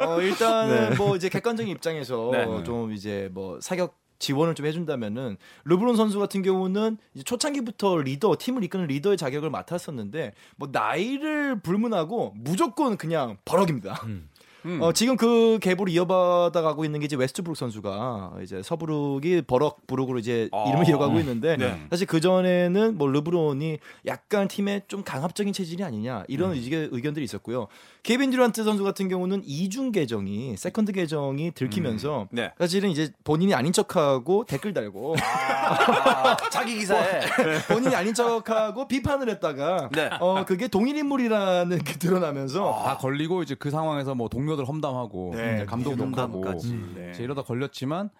어, 0.00 0.20
일단은 0.20 0.96
뭐 0.98 1.16
이제 1.16 1.30
객관적인 1.30 1.72
입장에서 1.74 2.28
네. 2.32 2.64
좀 2.64 2.92
이제 2.92 3.30
뭐 3.32 3.58
사격 3.62 3.96
지원을 4.18 4.54
좀 4.54 4.66
해준다면은 4.66 5.36
르브론 5.64 5.96
선수 5.96 6.18
같은 6.18 6.42
경우는 6.42 6.98
이제 7.14 7.24
초창기부터 7.24 7.98
리더 7.98 8.36
팀을 8.38 8.64
이끄는 8.64 8.86
리더의 8.86 9.16
자격을 9.16 9.50
맡았었는데 9.50 10.32
뭐 10.56 10.68
나이를 10.70 11.60
불문하고 11.60 12.34
무조건 12.36 12.96
그냥 12.96 13.36
버럭입니다. 13.44 14.00
음. 14.04 14.28
음. 14.66 14.82
어, 14.82 14.92
지금 14.92 15.16
그 15.16 15.58
계보를 15.60 15.88
이어받아 15.88 16.60
가고 16.60 16.84
있는 16.84 16.98
게 16.98 17.06
이제 17.06 17.14
웨스트브룩 17.14 17.56
선수가 17.56 18.38
이제 18.42 18.62
서브룩이 18.62 19.42
버럭브룩으로 19.42 20.18
이제 20.18 20.48
아, 20.52 20.64
이름을 20.68 20.88
이어가고 20.88 21.20
있는데 21.20 21.56
네. 21.56 21.86
사실 21.88 22.06
그 22.06 22.20
전에는 22.20 22.98
뭐 22.98 23.06
르브론이 23.06 23.78
약간 24.06 24.48
팀에 24.48 24.82
좀 24.88 25.04
강압적인 25.04 25.52
체질이 25.52 25.84
아니냐 25.84 26.24
이런 26.26 26.56
이게 26.56 26.88
의견들이 26.90 27.24
있었고요. 27.24 27.68
케빈 28.06 28.30
듀란트 28.30 28.62
선수 28.62 28.84
같은 28.84 29.08
경우는 29.08 29.42
이중 29.44 29.90
계정이 29.90 30.56
세컨드 30.56 30.92
계정이 30.92 31.50
들키면서 31.50 32.28
네. 32.30 32.52
사실은 32.56 32.90
이제 32.90 33.10
본인이 33.24 33.52
아닌 33.52 33.72
척하고 33.72 34.44
댓글 34.44 34.72
달고 34.72 35.16
아, 35.20 36.36
자기 36.48 36.78
기사에 36.78 37.22
본인이 37.66 37.96
아닌 37.96 38.14
척하고 38.14 38.86
비판을 38.86 39.28
했다가 39.30 39.90
네. 39.92 40.08
어 40.20 40.44
그게 40.44 40.68
동일 40.68 40.96
인물이라는 40.98 41.78
게 41.78 41.94
드러나면서 41.94 42.80
다 42.84 42.96
걸리고 42.96 43.42
이제 43.42 43.56
그 43.56 43.72
상황에서 43.72 44.14
뭐 44.14 44.28
동료들 44.28 44.68
험담하고 44.68 45.32
네, 45.34 45.64
감독 45.66 45.98
험담까지. 45.98 46.68
음, 46.70 46.92
네. 46.94 47.12
이러다 47.20 47.42
걸렸지만 47.42 48.10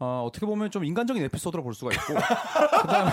어, 0.00 0.24
어떻게 0.26 0.46
보면 0.46 0.70
좀 0.70 0.84
인간적인 0.84 1.22
에피소드로 1.24 1.62
볼 1.62 1.74
수가 1.74 1.92
있고 1.92 2.14
그다음에 2.82 3.10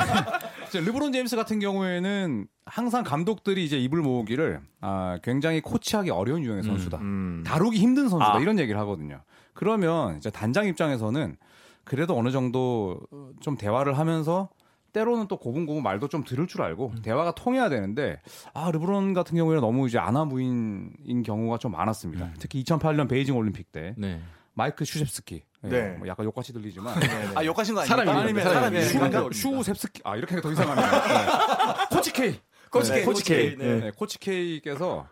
이제 0.67 0.79
르브론 0.79 1.11
제임스 1.11 1.35
같은 1.35 1.59
경우에는 1.59 2.47
항상 2.65 3.03
감독들이 3.03 3.63
이제 3.65 3.77
입을 3.79 4.01
모으기를 4.01 4.61
아, 4.81 5.17
굉장히 5.23 5.61
코치하기 5.61 6.11
어려운 6.11 6.43
유형의 6.43 6.63
선수다. 6.63 6.97
음. 6.99 7.43
다루기 7.45 7.79
힘든 7.79 8.09
선수다 8.09 8.35
아. 8.35 8.39
이런 8.39 8.59
얘기를 8.59 8.79
하거든요. 8.81 9.21
그러면 9.53 10.17
이제 10.17 10.29
단장 10.29 10.67
입장에서는 10.67 11.37
그래도 11.83 12.17
어느 12.17 12.31
정도 12.31 12.99
좀 13.39 13.57
대화를 13.57 13.97
하면서 13.97 14.49
때로는 14.91 15.27
또 15.27 15.37
고분고분 15.37 15.83
말도 15.83 16.07
좀 16.07 16.23
들을 16.23 16.47
줄 16.47 16.61
알고 16.61 16.93
대화가 17.03 17.35
통해야 17.35 17.67
되는데 17.67 18.21
아 18.53 18.71
르브론 18.71 19.13
같은 19.13 19.35
경우에는 19.35 19.61
너무 19.61 19.87
이제 19.87 19.97
안하무인인 19.97 21.23
경우가 21.23 21.57
좀 21.57 21.73
많았습니다. 21.73 22.31
특히 22.39 22.63
2008년 22.63 23.09
베이징 23.09 23.35
올림픽 23.35 23.71
때 23.71 23.93
네. 23.97 24.21
마이크 24.55 24.83
슈셉스키 24.85 25.43
예, 25.65 25.67
네. 25.67 25.89
뭐 25.97 26.07
약간 26.07 26.25
욕같이 26.25 26.53
들리지만 26.53 26.95
아 27.35 27.43
욕하신 27.45 27.75
거? 27.75 27.85
사람이 27.85 28.09
아니면 28.09 28.43
사람이 28.43 28.81
사람이 28.81 28.81
슈, 28.83 28.93
그러니까 28.99 29.29
슈셉스키 29.31 30.01
아 30.03 30.15
이렇게 30.15 30.39
더 30.41 30.51
이상하네요. 30.51 30.85
네. 30.89 31.95
코치 31.95 32.13
K 32.13 32.39
코치 32.71 32.91
네, 32.91 32.95
K, 32.97 33.05
코치 33.05 33.23
K 33.23 33.55
네. 33.57 33.79
네, 33.79 33.91
코치 33.91 34.17
K께서 34.19 35.07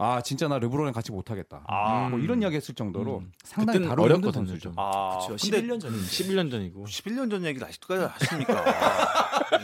아 0.00 0.20
진짜 0.22 0.46
나 0.46 0.58
르브론이랑 0.58 0.92
같이 0.92 1.10
못하겠다. 1.10 1.64
아. 1.66 2.08
뭐 2.08 2.20
이런 2.20 2.40
이야기 2.40 2.54
했을 2.56 2.72
정도로 2.74 3.18
음. 3.18 3.32
상당히 3.42 3.80
힘든 3.80 3.98
어렵거든요, 3.98 4.32
선수죠. 4.32 4.60
좀. 4.60 4.74
아, 4.76 5.18
그렇죠. 5.26 5.36
근데 5.50 5.60
11년 5.60 5.80
전인데. 5.80 6.04
11년 6.06 6.50
전이고. 6.52 6.84
11년 6.84 7.30
전 7.30 7.44
얘기를 7.44 7.66
아직도까지 7.66 8.04
하십니까? 8.24 8.64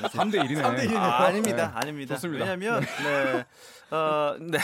3대 0.09 0.45
1이네. 0.45 0.97
아, 0.97 1.27
아닙니다. 1.27 1.73
아닙니다. 1.77 2.15
좋습니다. 2.17 2.45
왜냐면 2.47 2.81
네. 2.81 3.45
어, 3.91 4.37
네. 4.41 4.59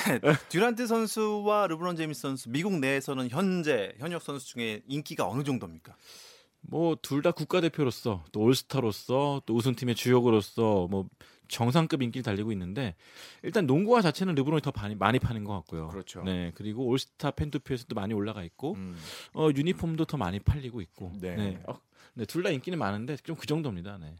듀란트 0.49 0.87
선수와 0.87 1.67
르브론 1.69 1.97
제임스 1.97 2.21
선수 2.21 2.49
미국 2.51 2.79
내에서는 2.79 3.29
현재 3.31 3.93
현역 3.99 4.23
선수 4.23 4.47
중에 4.49 4.83
인기가 4.89 5.29
어느 5.29 5.43
정도입니까? 5.45 5.95
뭐 6.63 6.95
둘 6.97 7.23
다 7.23 7.31
국가대표로서 7.33 8.25
또 8.33 8.41
올스타로서 8.41 9.43
또 9.47 9.55
우승팀의 9.55 9.95
주역으로서 9.95 10.89
뭐 10.91 11.09
정상급 11.49 12.03
인기를 12.03 12.23
달리고 12.23 12.53
있는데 12.53 12.95
일단 13.43 13.67
농구화 13.67 14.03
자체는 14.03 14.35
르브론이 14.37 14.63
더 14.63 14.71
많이, 14.77 14.95
많이 14.95 15.19
파는 15.19 15.45
것 15.45 15.53
같고요. 15.55 15.89
그렇죠. 15.89 16.23
네 16.23 16.53
그리고 16.55 16.87
올스타 16.87 17.31
팬 17.33 17.51
투표에서도 17.51 17.95
많이 17.95 18.15
올라가 18.15 18.43
있고 18.45 18.75
음. 18.75 18.97
어 19.35 19.49
유니폼도 19.55 20.05
더 20.05 20.17
많이 20.17 20.39
팔리고 20.39 20.81
있고 20.81 21.13
네. 21.21 21.35
네, 21.37 21.63
어, 21.67 21.81
네, 22.15 22.25
둘 22.27 22.43
다 22.43 22.51
인기는 22.51 22.79
많은데 22.79 23.17
좀 23.25 23.37
그 23.37 23.47
정도입니다. 23.47 23.99
네. 23.99 24.15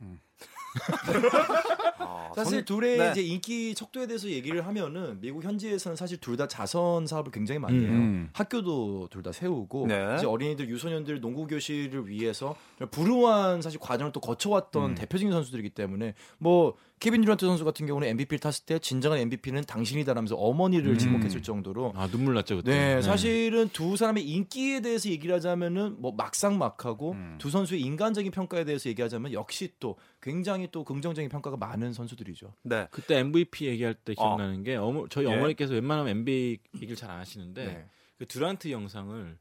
아, 2.01 2.31
사실 2.35 2.59
선- 2.59 2.65
둘의 2.65 2.99
네. 2.99 3.11
이제 3.11 3.23
인기 3.23 3.75
척도에 3.75 4.07
대해서 4.07 4.29
얘기를 4.29 4.67
하면은 4.67 5.21
미국 5.21 5.45
현지에서는 5.45 5.97
사실 5.97 6.19
둘 6.19 6.37
다 6.37 6.49
자선 6.49 7.07
사업을 7.07 7.31
굉장히 7.33 7.59
많이 7.59 7.79
해요. 7.81 7.91
음. 7.93 8.31
학교도 8.33 9.09
둘 9.11 9.23
다 9.23 9.33
세우고 9.33 9.87
네. 9.89 10.15
이제 10.17 10.27
어린이들 10.27 10.69
유소년들 10.69 11.21
농구 11.21 11.47
교실을 11.47 12.09
위해서 12.09 12.57
불우한 12.91 13.61
사실 13.63 13.79
과정을 13.79 14.13
또 14.13 14.21
거쳐왔던 14.21 14.91
음. 14.91 14.95
대표적인 14.95 15.31
선수들이기 15.33 15.71
때문에 15.71 16.15
뭐 16.39 16.75
케빈 17.01 17.23
듀란트 17.23 17.47
선수 17.47 17.65
같은 17.65 17.87
경우는 17.87 18.09
MVP를 18.09 18.39
탔을 18.39 18.67
때 18.67 18.79
진정한 18.79 19.19
MVP는 19.21 19.65
당신이다라면서 19.65 20.37
어머니를 20.37 20.93
음. 20.93 20.99
지목했을 20.99 21.43
정도로 21.43 21.95
아 21.97 22.07
눈물 22.09 22.35
났죠 22.35 22.57
그때. 22.57 22.71
네, 22.73 23.03
사실은 23.03 23.71
두 23.71 23.97
사람의 23.97 24.23
인기에 24.29 24.81
대해서 24.81 25.09
얘기를 25.09 25.35
하자면은 25.37 25.97
뭐 25.99 26.13
막상막하고 26.13 27.13
음. 27.13 27.37
두 27.39 27.49
선수의 27.49 27.81
인간적인 27.81 28.31
평가에 28.33 28.65
대해서 28.65 28.91
얘기하자면 28.91 29.33
역시 29.33 29.73
또 29.81 29.97
굉장히 30.21 30.69
또 30.71 30.85
긍정적인 30.85 31.31
평가가 31.31 31.57
많은 31.57 31.95
선수들이죠. 31.95 32.53
네. 32.65 32.87
그때 32.91 33.19
MVP 33.19 33.65
얘기할 33.67 33.95
때 33.95 34.13
기억나는 34.15 34.63
게 34.63 34.77
어머, 34.77 35.09
저희 35.09 35.25
예. 35.25 35.35
어머니께서 35.35 35.73
웬만하면 35.73 36.19
NBA 36.19 36.59
얘기를 36.77 36.97
잘 36.97 37.11
안 37.11 37.19
하시는데 37.19 37.65
네. 37.65 37.87
그 38.19 38.27
듀란트 38.27 38.71
영상을 38.71 39.39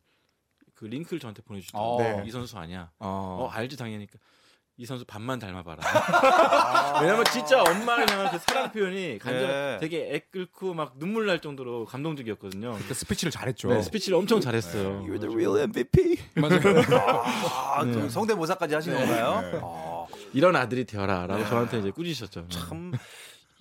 그 0.76 0.86
링크를 0.86 1.20
저한테 1.20 1.42
어. 1.42 1.46
보내주더라고요. 1.46 2.22
네. 2.22 2.24
이 2.26 2.32
선수 2.32 2.58
아니야. 2.58 2.90
어. 3.00 3.40
어 3.42 3.48
알지 3.50 3.76
당연히. 3.76 4.08
이 4.80 4.86
선수 4.86 5.04
반만 5.04 5.40
닮아봐라. 5.40 5.84
아. 5.84 7.02
왜냐면 7.04 7.26
진짜 7.34 7.62
엄마를 7.62 8.10
향한 8.10 8.32
그 8.32 8.40
사랑 8.40 8.72
표현이 8.72 9.20
간절 9.20 9.42
네. 9.42 9.78
되게 9.82 10.14
애 10.14 10.20
끓고 10.20 10.74
막 10.74 10.98
눈물 10.98 11.26
날 11.26 11.42
정도로 11.42 11.84
감동적이었거든요. 11.84 12.78
그때 12.78 12.94
스피치를 12.94 13.30
잘했죠. 13.30 13.68
네, 13.68 13.82
스피치를 13.82 14.18
엄청 14.18 14.40
잘했어요. 14.40 15.04
You're 15.06 15.20
the 15.20 15.34
real 15.34 15.60
MVP. 15.60 16.18
맞아요. 16.36 16.62
아, 17.76 17.84
네. 17.84 17.92
그 17.92 18.10
성대모사까지 18.10 18.76
하신 18.76 18.94
건가요? 18.94 19.42
네. 19.52 19.60
아, 19.62 20.06
이런 20.32 20.56
아들이 20.56 20.86
되어라라고 20.86 21.46
저한테 21.46 21.80
이제 21.80 21.92
꾸짖으셨죠. 21.92 22.48
참. 22.48 22.94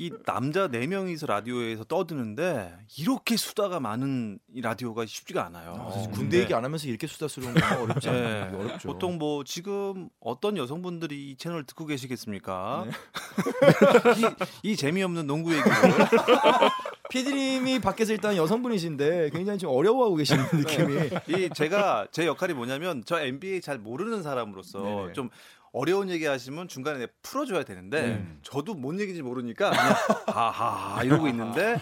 이 0.01 0.13
남자 0.25 0.69
네 0.69 0.87
명이서 0.87 1.27
라디오에서 1.27 1.83
떠드는데 1.83 2.73
이렇게 2.99 3.37
수다가 3.37 3.81
많은 3.81 4.39
이 4.55 4.61
라디오가 4.61 5.05
쉽지가 5.05 5.45
않아요. 5.47 5.91
사실 5.93 6.09
어, 6.09 6.13
군대 6.13 6.39
얘기 6.39 6.55
안 6.55 6.65
하면서 6.65 6.87
이렇게 6.87 7.09
수다스러운 7.09 7.53
건 7.53 7.63
어렵지 7.83 8.09
네. 8.09 8.17
않아요. 8.17 8.61
어렵죠. 8.61 8.87
보통 8.87 9.19
뭐 9.19 9.43
지금 9.43 10.09
어떤 10.21 10.57
여성분들이 10.57 11.31
이 11.31 11.37
채널 11.37 11.65
듣고 11.65 11.85
계시겠습니까? 11.87 12.87
네. 12.87 12.93
이, 14.63 14.71
이 14.71 14.77
재미없는 14.77 15.27
농구 15.27 15.53
얘기를 15.53 15.73
피디님이 17.11 17.79
밖에서 17.81 18.13
일단 18.13 18.37
여성분이신데 18.37 19.31
굉장히 19.31 19.59
좀 19.59 19.71
어려워하고 19.71 20.17
계시는 20.17 20.45
느낌이. 20.53 21.11
이 21.29 21.51
제가 21.55 22.09
제 22.13 22.27
역할이 22.27 22.55
뭐냐면 22.55 23.03
저 23.07 23.21
NBA 23.21 23.61
잘 23.61 23.79
모르는 23.79 24.23
사람으로서 24.23 24.81
네네. 24.83 25.13
좀 25.15 25.31
어려운 25.73 26.09
얘기 26.11 26.25
하시면 26.27 26.69
중간에 26.69 27.07
풀어줘야 27.23 27.63
되는데 27.65 28.17
음. 28.17 28.39
저도 28.43 28.75
뭔 28.75 28.99
얘기인지 29.01 29.23
모르니까 29.23 29.71
그냥 29.71 29.95
하하 30.27 31.03
이러고 31.05 31.29
있는데 31.29 31.81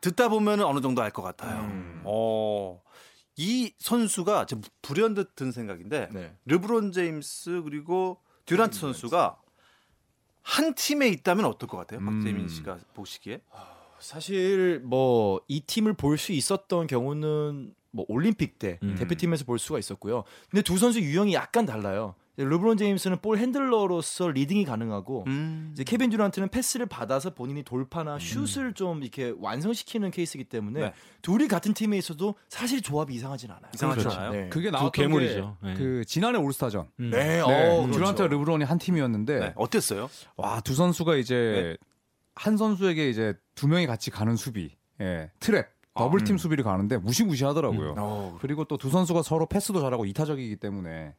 듣다 0.00 0.28
보면 0.28 0.60
어느 0.62 0.80
정도 0.80 1.00
알 1.02 1.10
것 1.10 1.22
같아요. 1.22 1.60
음. 1.60 2.00
어, 2.04 2.80
이 3.36 3.72
선수가 3.78 4.46
제 4.46 4.56
불현듯 4.82 5.34
든 5.36 5.50
생각인데 5.52 6.08
네. 6.12 6.36
르브론 6.44 6.92
제임스 6.92 7.62
그리고 7.64 8.18
듀란트 8.46 8.78
선수가 8.78 9.36
한 10.42 10.74
팀에 10.74 11.08
있다면 11.08 11.46
어떨 11.46 11.68
것 11.68 11.78
같아요? 11.78 12.00
음. 12.00 12.04
박재민 12.06 12.48
씨가 12.48 12.78
보시기에? 12.94 13.40
사실 14.04 14.80
뭐 14.84 15.40
이 15.48 15.60
팀을 15.60 15.94
볼 15.94 16.18
수 16.18 16.32
있었던 16.32 16.86
경우는 16.86 17.74
뭐 17.90 18.04
올림픽 18.08 18.58
때 18.58 18.78
음. 18.82 18.94
대표팀에서 18.98 19.44
볼 19.44 19.58
수가 19.58 19.78
있었고요. 19.78 20.24
근데 20.50 20.62
두 20.62 20.78
선수 20.78 21.00
유형이 21.00 21.34
약간 21.34 21.64
달라요. 21.66 22.14
르브론 22.36 22.76
제임스는 22.76 23.18
ball 23.20 23.38
handler로서 23.38 24.28
리딩이 24.28 24.64
가능하고 24.64 25.22
음. 25.28 25.70
이제 25.72 25.84
케빈 25.84 26.10
듀란트는 26.10 26.48
패스를 26.48 26.86
받아서 26.86 27.32
본인이 27.32 27.62
돌파나 27.62 28.18
슛을 28.18 28.72
좀 28.74 29.02
이렇게 29.02 29.32
완성시키는 29.38 30.10
케이스이기 30.10 30.44
때문에 30.44 30.80
네. 30.80 30.92
둘이 31.22 31.46
같은 31.46 31.74
팀에 31.74 31.96
있어도 31.98 32.34
사실 32.48 32.82
조합이 32.82 33.14
이상하진 33.14 33.50
않아요. 33.52 33.70
이상하지 33.74 34.00
그렇죠. 34.00 34.18
않아요? 34.18 34.32
네. 34.32 34.48
그게 34.48 34.66
두 34.70 34.72
나왔던 34.72 34.90
괴물이죠. 34.90 35.56
네. 35.62 35.74
게그 35.74 36.04
지난해 36.06 36.38
올스타전. 36.38 36.88
음. 37.00 37.10
네, 37.10 37.36
네, 37.36 37.40
어, 37.40 37.46
그렇죠. 37.82 37.92
듀란트 37.92 38.22
르브론이 38.22 38.64
한 38.64 38.78
팀이었는데 38.78 39.38
네, 39.38 39.52
어땠어요? 39.54 40.10
와 40.36 40.60
두 40.60 40.74
선수가 40.74 41.14
이제 41.16 41.76
한 42.34 42.56
선수에게 42.56 43.08
이제 43.10 43.34
두 43.54 43.68
명이 43.68 43.86
같이 43.86 44.10
가는 44.10 44.34
수비, 44.36 44.76
예, 45.00 45.30
트랩 45.40 45.66
double 45.94 46.24
team 46.24 46.34
음. 46.34 46.38
수비를 46.38 46.64
가는데 46.64 46.98
무시무시하더라고요. 46.98 47.94
어, 47.98 48.38
그리고 48.40 48.64
또 48.64 48.76
두 48.76 48.90
선수가 48.90 49.22
서로 49.22 49.46
패스도 49.46 49.80
잘하고 49.80 50.04
이타적이기 50.06 50.56
때문에 50.56 51.14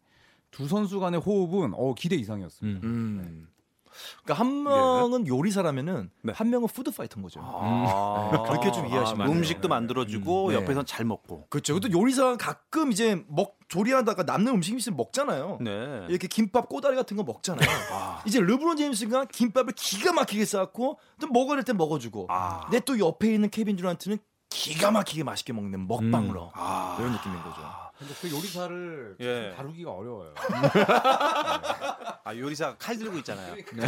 두 0.52 0.68
선수 0.68 1.00
간의 1.00 1.20
호흡은 1.22 1.72
어 1.74 1.94
기대 1.94 2.16
이상이었습니다. 2.16 2.86
음. 2.86 3.48
음. 3.96 4.22
그러니까 4.24 4.34
한 4.44 4.64
명은 4.64 5.28
요리사라면은 5.28 6.10
네. 6.22 6.34
한 6.36 6.50
명은 6.50 6.68
food 6.68 6.92
fighter인 6.92 7.24
거죠. 7.24 7.40
아, 7.44 8.30
네, 8.32 8.38
그렇게 8.50 8.72
좀 8.72 8.88
이해하시면 8.88 9.28
돼요. 9.28 9.36
음식도 9.38 9.68
만들어주고 9.68 10.46
음, 10.48 10.50
네. 10.50 10.56
옆에선 10.56 10.86
잘 10.86 11.06
먹고. 11.06 11.46
그렇죠. 11.50 11.80
또 11.80 11.90
요리사가 11.92 12.38
가끔 12.38 12.92
이제 12.92 13.24
먹 13.28 13.58
조리하다가 13.68 14.24
남는 14.24 14.54
음식 14.54 14.78
있으면 14.78 14.98
먹잖아요. 14.98 15.58
네. 15.62 16.06
이렇게 16.10 16.28
김밥 16.28 16.70
꼬다리 16.70 16.96
같은 16.96 17.18
거 17.18 17.24
먹잖아요. 17.24 17.68
이제 18.28 18.40
르브론 18.40 18.78
제임스가 18.78 19.26
김밥을 19.26 19.74
기가 19.76 20.14
막히게 20.14 20.46
싸고 20.46 21.00
또 21.20 21.28
먹어야 21.28 21.56
될 21.56 21.64
때 21.64 21.74
먹어주고. 21.74 22.28
아. 22.30 22.62
근데 22.70 22.80
또 22.82 23.00
옆에 23.00 23.34
있는 23.34 23.50
케빈 23.50 23.76
듀란트는 23.76 24.20
기가 24.50 24.92
막히게 24.92 25.24
맛있게 25.24 25.52
먹는 25.52 25.88
먹방으로 25.88 26.52
아. 26.54 26.96
이런 27.00 27.12
느낌인 27.14 27.38
거죠. 27.42 27.62
근데 27.98 28.14
그 28.22 28.30
요리사를 28.30 29.16
예. 29.22 29.54
다루기가 29.56 29.92
어려워요. 29.92 30.34
아 32.28 32.36
요리사 32.36 32.76
칼 32.80 32.98
들고 32.98 33.20
있잖아요. 33.20 33.54
네. 33.78 33.86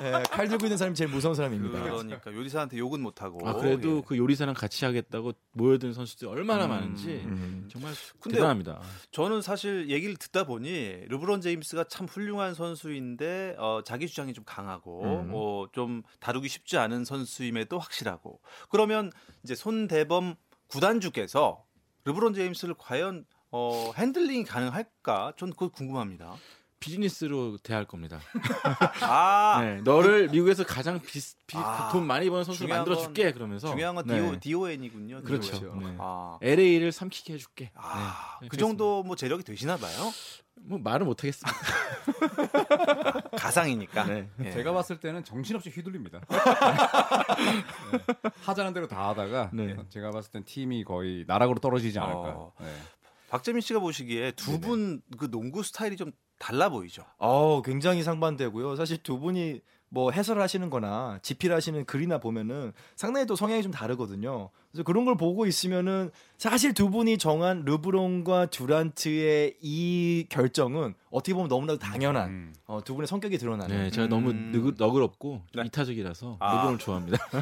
네, 0.00 0.22
칼 0.28 0.48
들고 0.48 0.66
있는 0.66 0.76
사람이 0.76 0.96
제일 0.96 1.08
무서운 1.08 1.36
사람입니다. 1.36 1.80
그러니까 1.80 2.34
요리사한테 2.34 2.76
욕은 2.76 3.00
못 3.00 3.22
하고. 3.22 3.38
아 3.48 3.54
그래도 3.54 3.98
예. 3.98 4.02
그 4.04 4.18
요리사랑 4.18 4.52
같이 4.52 4.84
하겠다고 4.84 5.32
모여든 5.52 5.92
선수들이 5.92 6.28
얼마나 6.28 6.66
많은지 6.66 7.22
음. 7.24 7.68
정말 7.70 7.92
근데 8.18 8.38
대단합니다. 8.38 8.82
저는 9.12 9.42
사실 9.42 9.88
얘기를 9.90 10.16
듣다 10.16 10.44
보니 10.44 11.04
르브론 11.06 11.40
제임스가 11.40 11.84
참 11.84 12.06
훌륭한 12.06 12.54
선수인데 12.54 13.54
어, 13.58 13.82
자기 13.84 14.08
주장이 14.08 14.34
좀 14.34 14.42
강하고 14.44 15.04
음. 15.04 15.30
어, 15.32 15.66
좀 15.70 16.02
다루기 16.18 16.48
쉽지 16.48 16.78
않은 16.78 17.04
선수임에도 17.04 17.78
확실하고 17.78 18.40
그러면 18.70 19.12
이제 19.44 19.54
손대범 19.54 20.34
구단주께서 20.66 21.64
르브론 22.06 22.34
제임스를 22.34 22.74
과연 22.76 23.24
어, 23.52 23.92
핸들링이 23.96 24.42
가능할까? 24.44 25.34
전 25.36 25.50
그거 25.50 25.68
궁금합니다. 25.68 26.34
비즈니스로 26.82 27.56
대할 27.58 27.84
겁니다. 27.86 28.18
아 29.02 29.60
네, 29.64 29.80
너를 29.82 30.28
미국에서 30.28 30.64
가장 30.64 31.00
비, 31.00 31.20
비, 31.46 31.56
아, 31.56 31.88
돈 31.92 32.06
많이 32.06 32.28
버는 32.28 32.44
중요한 32.44 32.80
만들어 32.80 32.96
건- 32.96 33.04
줄게 33.04 33.32
그러면서 33.32 33.68
중요한 33.70 33.94
건 33.94 34.06
네. 34.06 34.16
도, 34.18 34.38
돈이군요. 34.40 35.22
그렇죠. 35.22 35.58
그렇죠. 35.60 35.74
네. 35.80 35.96
아, 35.98 36.38
LA를 36.42 36.92
삼키게 36.92 37.34
해줄게. 37.34 37.70
아, 37.74 38.38
네, 38.42 38.48
그 38.48 38.56
정도 38.56 39.02
뭐 39.02 39.16
재력이 39.16 39.44
되시나 39.44 39.76
봐요. 39.76 40.12
뭐 40.64 40.78
말은 40.78 41.06
못하겠습니다. 41.06 41.58
가상이니까. 43.36 44.04
네. 44.04 44.28
예. 44.44 44.50
제가 44.52 44.72
봤을 44.72 45.00
때는 45.00 45.24
정신없이 45.24 45.70
휘둘립니다. 45.70 46.20
네. 46.28 47.98
하자는 48.42 48.72
대로 48.72 48.86
다 48.86 49.08
하다가 49.08 49.50
네. 49.52 49.76
제가 49.88 50.10
봤을 50.10 50.30
땐 50.30 50.44
팀이 50.44 50.84
거의 50.84 51.24
나락으로 51.26 51.58
떨어지지 51.58 51.98
않을까. 51.98 52.18
어. 52.20 52.52
네. 52.60 52.66
박재민 53.30 53.60
씨가 53.62 53.80
보시기에 53.80 54.32
두 54.32 54.60
분 54.60 55.00
그 55.18 55.30
농구 55.30 55.62
스타일이 55.62 55.96
좀 55.96 56.12
달라 56.42 56.68
보이죠. 56.68 57.04
어, 57.18 57.62
굉장히 57.62 58.02
상반되고요. 58.02 58.74
사실 58.74 59.00
두 59.00 59.20
분이 59.20 59.60
뭐 59.88 60.10
해설하시는 60.10 60.70
거나 60.70 61.20
집필하시는 61.22 61.84
글이나 61.84 62.18
보면은 62.18 62.72
상당히 62.96 63.26
또 63.26 63.36
성향이 63.36 63.62
좀 63.62 63.70
다르거든요. 63.70 64.50
그래서 64.72 64.84
그런 64.84 65.04
걸 65.04 65.16
보고 65.16 65.44
있으면은 65.46 66.10
사실 66.38 66.72
두 66.72 66.88
분이 66.90 67.18
정한 67.18 67.62
르브론과 67.64 68.46
듀란트의 68.46 69.56
이 69.60 70.26
결정은 70.30 70.94
어떻게 71.10 71.34
보면 71.34 71.48
너무나도 71.48 71.78
당연한 71.78 72.30
음. 72.30 72.54
어, 72.66 72.80
두 72.82 72.94
분의 72.94 73.06
성격이 73.06 73.36
드러나는 73.36 73.76
네, 73.76 73.90
제가 73.90 74.06
음. 74.06 74.08
너무 74.08 74.32
너그, 74.32 74.74
너그럽고 74.78 75.42
네. 75.54 75.62
이타적이라서 75.66 76.38
아. 76.40 76.54
르브론을 76.54 76.78
좋아합니다. 76.78 77.18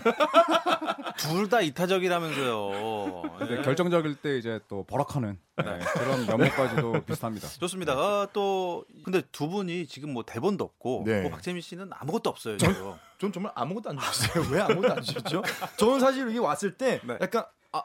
둘 1.21 1.49
다 1.49 1.61
이타적이라면서요. 1.61 3.23
근데 3.39 3.57
네. 3.57 3.63
결정적일 3.63 4.17
때 4.17 4.39
이제 4.39 4.59
또 4.69 4.85
버럭하는 4.85 5.39
네, 5.57 5.79
그런 5.95 6.27
면모까지도 6.27 6.93
비슷합니다. 7.07 7.49
좋습니다. 7.49 7.93
아, 7.93 8.27
또 8.33 8.85
근데 9.05 9.23
두 9.31 9.49
분이 9.49 9.87
지금 9.87 10.13
뭐 10.13 10.25
대본도 10.25 10.65
없고 10.65 11.05
네. 11.07 11.23
뭐 11.23 11.31
박재민 11.31 11.61
씨는 11.63 11.91
아무것도 11.93 12.29
없어요. 12.31 12.57
지금. 12.57 12.95
전 13.21 13.31
정말 13.33 13.53
아무것도 13.55 13.91
안 13.91 13.99
주셨어요. 13.99 14.47
왜 14.51 14.61
아무것도 14.63 14.95
안 14.95 15.03
주셨죠? 15.03 15.43
저는 15.77 16.01
사실 16.01 16.27
여기 16.27 16.39
왔을 16.39 16.79
때 16.79 17.01
네. 17.05 17.19
약간 17.21 17.45
아 17.71 17.83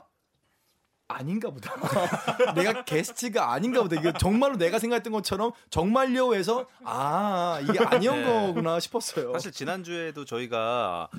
아닌가 1.09 1.49
보다. 1.49 1.73
내가 2.55 2.85
게스트가 2.85 3.51
아닌가 3.51 3.81
보다. 3.81 3.99
이게 3.99 4.13
정말로 4.17 4.55
내가 4.55 4.79
생각했던 4.79 5.11
것처럼 5.11 5.51
정말요 5.69 6.33
해서 6.35 6.67
아 6.85 7.59
이게 7.63 7.79
아니었 7.79 8.15
네. 8.15 8.23
거구나 8.23 8.79
싶었어요. 8.79 9.33
사실 9.33 9.51
지난 9.51 9.83
주에도 9.83 10.23
저희가 10.23 11.09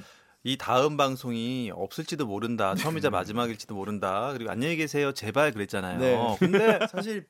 이 0.44 0.56
다음 0.56 0.96
방송이 0.96 1.70
없을지도 1.74 2.24
모른다. 2.24 2.74
처음이자 2.74 3.10
마지막일지도 3.10 3.74
모른다. 3.74 4.32
그리고 4.32 4.50
안녕히 4.50 4.76
계세요. 4.76 5.12
제발 5.12 5.52
그랬잖아요. 5.52 5.98
네. 5.98 6.36
근데 6.38 6.78
사실 6.90 7.26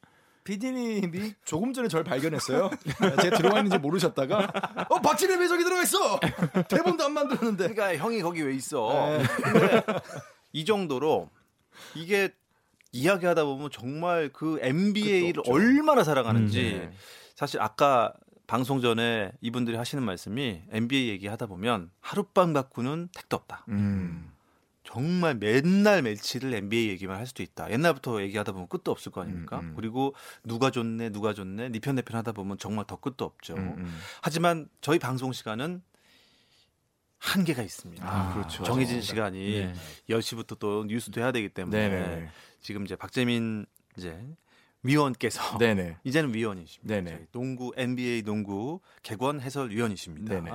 PD님이 0.46 1.34
조금 1.44 1.72
전에 1.72 1.88
저를 1.88 2.04
발견했어요. 2.04 2.70
제가 3.20 3.36
들어가 3.36 3.58
있는지 3.58 3.78
모르셨다가 3.78 4.50
어 4.88 5.00
박진의 5.00 5.38
배적이 5.38 5.64
들어가 5.64 5.82
있어. 5.82 6.20
대본도 6.68 7.04
안 7.04 7.12
만들었는데. 7.12 7.74
그러니까 7.74 8.02
형이 8.02 8.22
거기 8.22 8.42
왜 8.42 8.54
있어? 8.54 8.88
네. 8.92 9.24
근데 9.42 9.82
이 10.52 10.64
정도로 10.64 11.28
이게 11.94 12.30
이야기하다 12.92 13.44
보면 13.44 13.70
정말 13.72 14.30
그 14.32 14.58
NBA를 14.62 15.40
없죠. 15.40 15.52
얼마나 15.52 16.04
사랑하는지 16.04 16.74
음, 16.74 16.78
네. 16.78 16.92
사실 17.34 17.60
아까 17.60 18.14
방송 18.46 18.80
전에 18.80 19.32
이분들이 19.40 19.76
하시는 19.76 20.02
말씀이 20.02 20.62
NBA 20.70 21.08
얘기하다 21.08 21.46
보면 21.46 21.90
하룻밤 22.00 22.52
갖고는 22.52 23.08
택도 23.12 23.36
없다. 23.36 23.66
음. 23.68 24.30
정말 24.86 25.34
맨날 25.34 26.00
며칠을 26.02 26.54
NBA 26.54 26.88
얘기만 26.90 27.18
할 27.18 27.26
수도 27.26 27.42
있다. 27.42 27.70
옛날부터 27.70 28.22
얘기하다 28.22 28.52
보면 28.52 28.68
끝도 28.68 28.92
없을 28.92 29.10
거 29.10 29.20
아닙니까? 29.20 29.58
음, 29.58 29.70
음. 29.70 29.72
그리고 29.74 30.14
누가 30.44 30.70
좋네, 30.70 31.10
누가 31.10 31.34
좋네, 31.34 31.70
니편 31.70 31.96
내편 31.96 32.16
하다 32.16 32.32
보면 32.32 32.56
정말 32.58 32.84
더 32.86 32.96
끝도 32.96 33.24
없죠. 33.24 33.54
음, 33.54 33.74
음. 33.78 33.98
하지만 34.22 34.68
저희 34.80 34.98
방송 34.98 35.32
시간은 35.32 35.82
한계가 37.18 37.62
있습니다. 37.62 38.06
아, 38.06 38.32
그렇죠. 38.34 38.62
정해진 38.62 38.98
맞습니다. 38.98 39.06
시간이 39.06 39.38
네. 39.38 39.74
10시부터 40.08 40.58
또 40.58 40.84
뉴스도 40.84 41.20
해야 41.20 41.32
되기 41.32 41.48
때문에 41.48 41.88
네네. 41.88 42.28
지금 42.60 42.84
이제 42.84 42.94
박재민 42.94 43.66
이제 43.96 44.16
위원께서 44.82 45.58
네네. 45.58 45.96
이제는 46.04 46.32
위원이십니다. 46.32 47.18
농구 47.32 47.72
NBA 47.76 48.22
농구 48.22 48.80
개관 49.02 49.40
해설위원이십니다. 49.40 50.34
네네. 50.34 50.50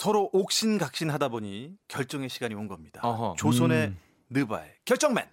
서로 0.00 0.30
옥신각신하다 0.32 1.28
보니 1.28 1.76
결정의 1.86 2.30
시간이 2.30 2.54
온 2.54 2.68
겁니다. 2.68 3.02
어허. 3.06 3.34
조선의 3.36 3.88
음. 3.88 3.98
느바의 4.30 4.76
결정맨 4.86 5.28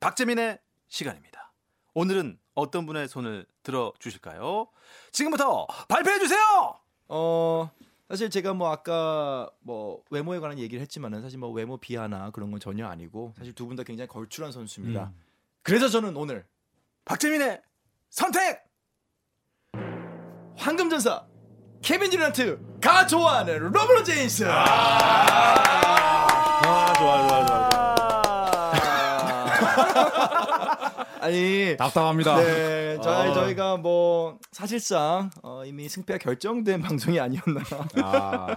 박재민의 0.00 0.58
시간입니다. 0.88 1.52
오늘은 1.92 2.38
어떤 2.54 2.86
분의 2.86 3.08
손을 3.08 3.44
들어 3.62 3.92
주실까요? 3.98 4.68
지금부터 5.12 5.66
발표해 5.90 6.18
주세요. 6.18 6.40
어 7.08 7.70
사실 8.08 8.30
제가 8.30 8.54
뭐 8.54 8.70
아까 8.70 9.50
뭐 9.60 10.02
외모에 10.10 10.38
관한 10.40 10.58
얘기를 10.58 10.80
했지만은 10.80 11.20
사실 11.20 11.38
뭐 11.38 11.50
외모 11.50 11.76
비하나 11.76 12.30
그런 12.30 12.50
건 12.50 12.58
전혀 12.58 12.86
아니고 12.86 13.34
사실 13.36 13.52
두 13.52 13.66
분 13.66 13.76
다 13.76 13.82
굉장히 13.82 14.08
걸출한 14.08 14.50
선수입니다. 14.50 15.12
음. 15.14 15.22
그래서 15.62 15.90
저는 15.90 16.16
오늘 16.16 16.46
박재민의 17.04 17.60
선택. 18.08 18.64
황금전사 20.56 21.26
케빈 21.82 22.10
듀란트가 22.10 23.06
좋아하는 23.06 23.58
로브론 23.70 24.04
제임스. 24.04 24.44
아, 24.48 25.54
좋아, 26.94 27.28
좋아, 27.28 27.46
좋아. 27.46 27.66
아니 31.20 31.76
답답합니다. 31.76 32.36
네, 32.36 32.98
저희 33.02 33.30
아. 33.30 33.34
저희가 33.34 33.76
뭐 33.78 34.38
사실상 34.52 35.30
어, 35.42 35.64
이미 35.64 35.88
승패가 35.88 36.18
결정된 36.18 36.82
방송이 36.82 37.18
아니었나. 37.18 37.62
아, 38.02 38.56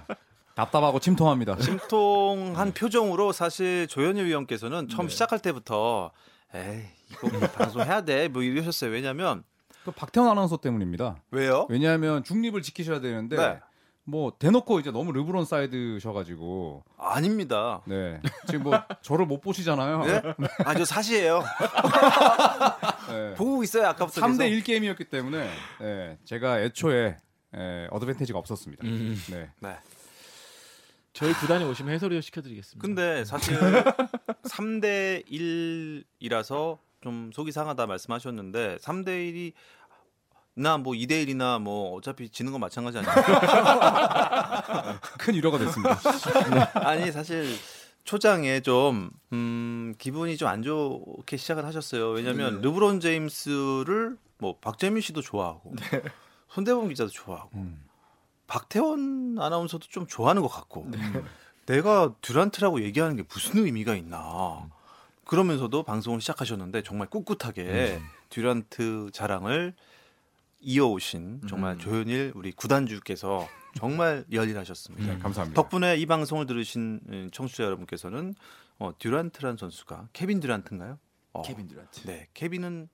답답하고 0.55 0.99
침통합니다. 0.99 1.55
심통한 1.59 2.73
표정으로 2.73 3.31
사실 3.31 3.87
조현일 3.87 4.25
위원께서는 4.25 4.87
처음 4.89 5.07
네. 5.07 5.11
시작할 5.13 5.39
때부터 5.39 6.11
에이 6.53 6.83
이거 7.11 7.27
뭐 7.29 7.39
방송 7.49 7.81
해야 7.83 8.01
돼 8.01 8.27
뭐 8.27 8.43
이러셨어요. 8.43 8.91
왜냐면 8.91 9.43
그 9.85 9.91
박태원 9.91 10.29
아나운서 10.29 10.57
때문입니다. 10.57 11.17
왜요? 11.31 11.65
왜냐하면 11.69 12.23
중립을 12.23 12.61
지키셔야 12.61 12.99
되는데 13.01 13.35
네. 13.37 13.59
뭐 14.03 14.33
대놓고 14.37 14.79
이제 14.79 14.91
너무 14.91 15.11
르브론 15.11 15.45
사이드셔가지고 15.45 16.83
아닙니다. 16.97 17.81
네 17.85 18.19
지금 18.47 18.63
뭐 18.63 18.83
저를 19.01 19.25
못 19.25 19.39
보시잖아요. 19.41 20.03
네? 20.05 20.21
아저 20.65 20.83
사실이에요. 20.85 21.43
네. 23.09 23.33
보고 23.35 23.63
있어요 23.63 23.87
아까부터. 23.87 24.21
3대 24.21 24.39
계속. 24.39 24.55
1 24.55 24.63
게임이었기 24.63 25.05
때문에 25.05 25.49
네, 25.79 26.17
제가 26.25 26.61
애초에 26.61 27.17
에, 27.55 27.87
어드밴티지가 27.91 28.37
없었습니다. 28.39 28.85
음. 28.85 29.15
네. 29.31 29.49
네. 29.59 29.75
저희 31.13 31.33
구단에 31.33 31.65
오시면 31.65 31.93
해설위원 31.93 32.21
시켜드리겠습니다. 32.21 32.81
근데 32.85 33.25
사실 33.25 33.57
3대 34.43 35.25
1이라서 35.27 36.77
좀 37.01 37.31
속이 37.33 37.51
상하다 37.51 37.85
말씀하셨는데 37.87 38.77
3대 38.81 39.07
1이 39.07 39.53
나뭐 40.55 40.93
2대 40.93 41.25
1이나 41.25 41.61
뭐 41.61 41.95
어차피 41.95 42.29
지는 42.29 42.51
건 42.51 42.59
마찬가지 42.61 42.97
아니에요? 42.99 43.13
큰 45.19 45.33
위로가 45.35 45.57
됐습니다. 45.57 45.97
아니 46.75 47.11
사실 47.11 47.45
초장에 48.03 48.59
좀 48.61 49.09
음, 49.31 49.93
기분이 49.97 50.35
좀 50.37 50.49
안 50.49 50.63
좋게 50.63 51.37
시작을 51.37 51.65
하셨어요. 51.65 52.09
왜냐하면 52.09 52.55
네. 52.55 52.61
르브론 52.61 52.99
제임스를 52.99 54.17
뭐 54.39 54.57
박재민 54.59 55.01
씨도 55.01 55.21
좋아하고 55.21 55.73
네. 55.75 56.01
손대범 56.49 56.89
기자도 56.89 57.09
좋아하고 57.11 57.49
음. 57.55 57.85
박태원 58.47 59.37
아나운서도 59.39 59.85
좀 59.89 60.07
좋아하는 60.07 60.41
것 60.41 60.47
같고 60.47 60.89
내가 61.67 62.15
듀란트라고 62.21 62.81
얘기하는 62.81 63.15
게 63.15 63.23
무슨 63.31 63.63
의미가 63.63 63.95
있나 63.95 64.67
그러면서도 65.29 65.83
방송을 65.83 66.21
시작하셨는데 66.21 66.81
정말 66.81 67.07
꿋꿋하게 67.07 67.99
듀란트 68.29 69.11
자랑을 69.13 69.75
이어오신 70.59 71.41
정말 71.47 71.75
음. 71.75 71.77
조현일 71.77 72.31
우리 72.33 72.51
구단주께서 72.51 73.47
정말 73.77 74.25
열일하셨습니다. 74.31 75.05
네, 75.05 75.19
감사합니다. 75.19 75.61
덕분에 75.61 75.97
이 75.97 76.07
방송을 76.07 76.47
들으신 76.47 76.99
음, 77.09 77.29
청취자 77.31 77.63
여러분께서는 77.63 78.33
어, 78.79 78.91
듀란트란 78.97 79.57
선수가 79.57 80.09
케빈 80.13 80.39
듀란트인가요? 80.39 80.97
어, 81.33 81.43
케빈 81.43 81.67
듀란트. 81.67 82.07
네, 82.07 82.27
케빈은 82.33 82.89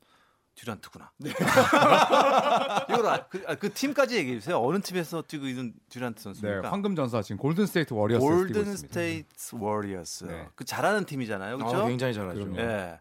듀란트구나. 0.56 1.12
이걸 2.90 3.08
아, 3.08 3.28
그, 3.28 3.44
아, 3.46 3.56
그 3.56 3.74
팀까지 3.74 4.16
얘기해 4.18 4.40
주세요. 4.40 4.60
어느 4.60 4.80
팀에서 4.82 5.22
뛰고 5.22 5.48
있는 5.48 5.74
듀란트 5.90 6.18
네, 6.20 6.24
선수입니까? 6.24 6.72
황금 6.72 6.96
전사 6.96 7.22
지금 7.22 7.38
골든 7.38 7.66
스테이트 7.66 7.94
워리어스 7.94 8.26
골든. 8.26 8.76
스테이트 8.78 9.56
워리어스. 9.56 10.26
네. 10.26 10.48
그 10.56 10.64
잘하는 10.64 11.06
팀이잖아요, 11.06 11.58
그렇죠? 11.58 11.78
아, 11.78 11.88
굉장히 11.88 12.14
잘하죠. 12.14 12.54
예. 12.58 13.00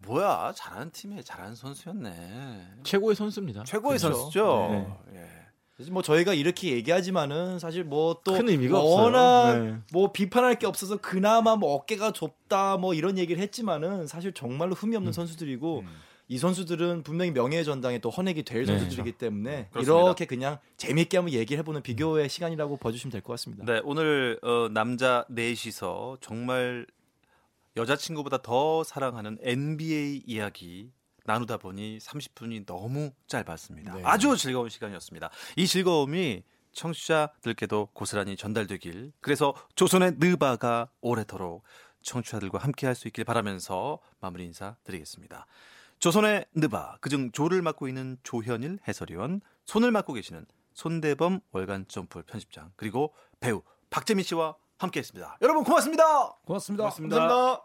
뭐야, 0.00 0.52
잘하는 0.54 0.90
팀에 0.92 1.22
잘하는 1.22 1.54
선수였네. 1.54 2.66
최고의 2.84 3.16
선수입니다. 3.16 3.64
최고의 3.64 3.98
그렇죠. 3.98 4.16
선수죠. 4.16 4.98
예. 5.14 5.26
사실 5.78 5.92
뭐 5.92 6.02
저희가 6.02 6.34
이렇게 6.34 6.72
얘기하지만은 6.72 7.60
사실 7.60 7.84
뭐또큰 7.84 8.48
의미가 8.48 8.80
워낙 8.80 9.48
없어요. 9.50 9.64
네. 9.64 9.78
뭐 9.92 10.12
비판할 10.12 10.56
게 10.56 10.66
없어서 10.66 10.96
그나마 10.96 11.54
뭐 11.54 11.72
어깨가 11.74 12.10
좁다 12.12 12.76
뭐 12.78 12.94
이런 12.94 13.16
얘기를 13.16 13.40
했지만은 13.40 14.08
사실 14.08 14.32
정말로 14.32 14.74
흠이 14.74 14.96
없는 14.96 15.12
선수들이고 15.12 15.80
음. 15.80 15.88
이 16.28 16.36
선수들은 16.38 17.02
분명히 17.04 17.30
명예의 17.30 17.64
전당에 17.64 17.98
또 17.98 18.10
헌액이 18.10 18.42
될 18.44 18.64
네. 18.66 18.78
선수들이기 18.78 19.12
때문에 19.18 19.68
그렇습니다. 19.70 20.04
이렇게 20.04 20.24
그냥 20.26 20.58
재미있게 20.76 21.16
한번 21.16 21.32
얘기를 21.32 21.58
해보는 21.60 21.82
비교의 21.82 22.28
시간이라고 22.28 22.76
봐주시면 22.76 23.12
될 23.12 23.22
것 23.22 23.32
같습니다. 23.34 23.64
네, 23.64 23.80
오늘 23.84 24.38
어, 24.42 24.68
남자 24.70 25.24
넷이서 25.30 26.18
정말 26.20 26.86
여자친구보다 27.76 28.42
더 28.42 28.84
사랑하는 28.84 29.38
NBA 29.40 30.24
이야기 30.26 30.90
나누다 31.24 31.58
보니 31.58 31.98
30분이 31.98 32.66
너무 32.66 33.10
짧았습니다. 33.26 33.94
네. 33.94 34.02
아주 34.04 34.36
즐거운 34.36 34.68
시간이었습니다. 34.68 35.30
이 35.56 35.66
즐거움이 35.66 36.42
청취자들께도 36.72 37.88
고스란히 37.92 38.36
전달되길 38.36 39.12
그래서 39.20 39.54
조선의 39.74 40.14
느바가 40.18 40.88
오래도록 41.00 41.62
청취자들과 42.02 42.58
함께 42.58 42.86
할 42.86 42.94
수 42.94 43.08
있길 43.08 43.24
바라면서 43.24 43.98
마무리 44.20 44.44
인사 44.44 44.76
드리겠습니다. 44.84 45.46
조선의 45.98 46.46
느바 46.54 46.98
그중 47.00 47.32
조를 47.32 47.60
맡고 47.62 47.88
있는 47.88 48.18
조현일 48.22 48.78
해설위원 48.86 49.40
손을 49.64 49.90
맡고 49.90 50.12
계시는 50.12 50.46
손대범 50.74 51.40
월간 51.50 51.86
점프 51.88 52.22
편집장 52.22 52.70
그리고 52.76 53.12
배우 53.40 53.62
박재민 53.90 54.24
씨와 54.24 54.54
함께했습니다. 54.78 55.38
여러분 55.42 55.64
고맙습니다. 55.64 56.04
고맙습니다. 56.44 56.84
감사합니다. 56.84 57.64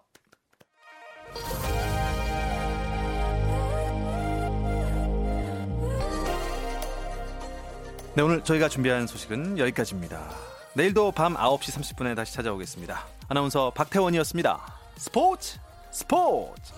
네 8.15 8.21
오늘 8.21 8.43
저희가 8.43 8.69
준비한 8.69 9.05
소식은 9.05 9.59
여기까지입니다. 9.59 10.29
내일도 10.75 11.11
밤 11.11 11.35
9시 11.35 11.97
30분에 11.97 12.15
다시 12.15 12.33
찾아오겠습니다. 12.33 13.05
아나운서 13.27 13.71
박태원이었습니다. 13.71 14.59
스포츠 14.97 15.59
스포츠 15.91 16.73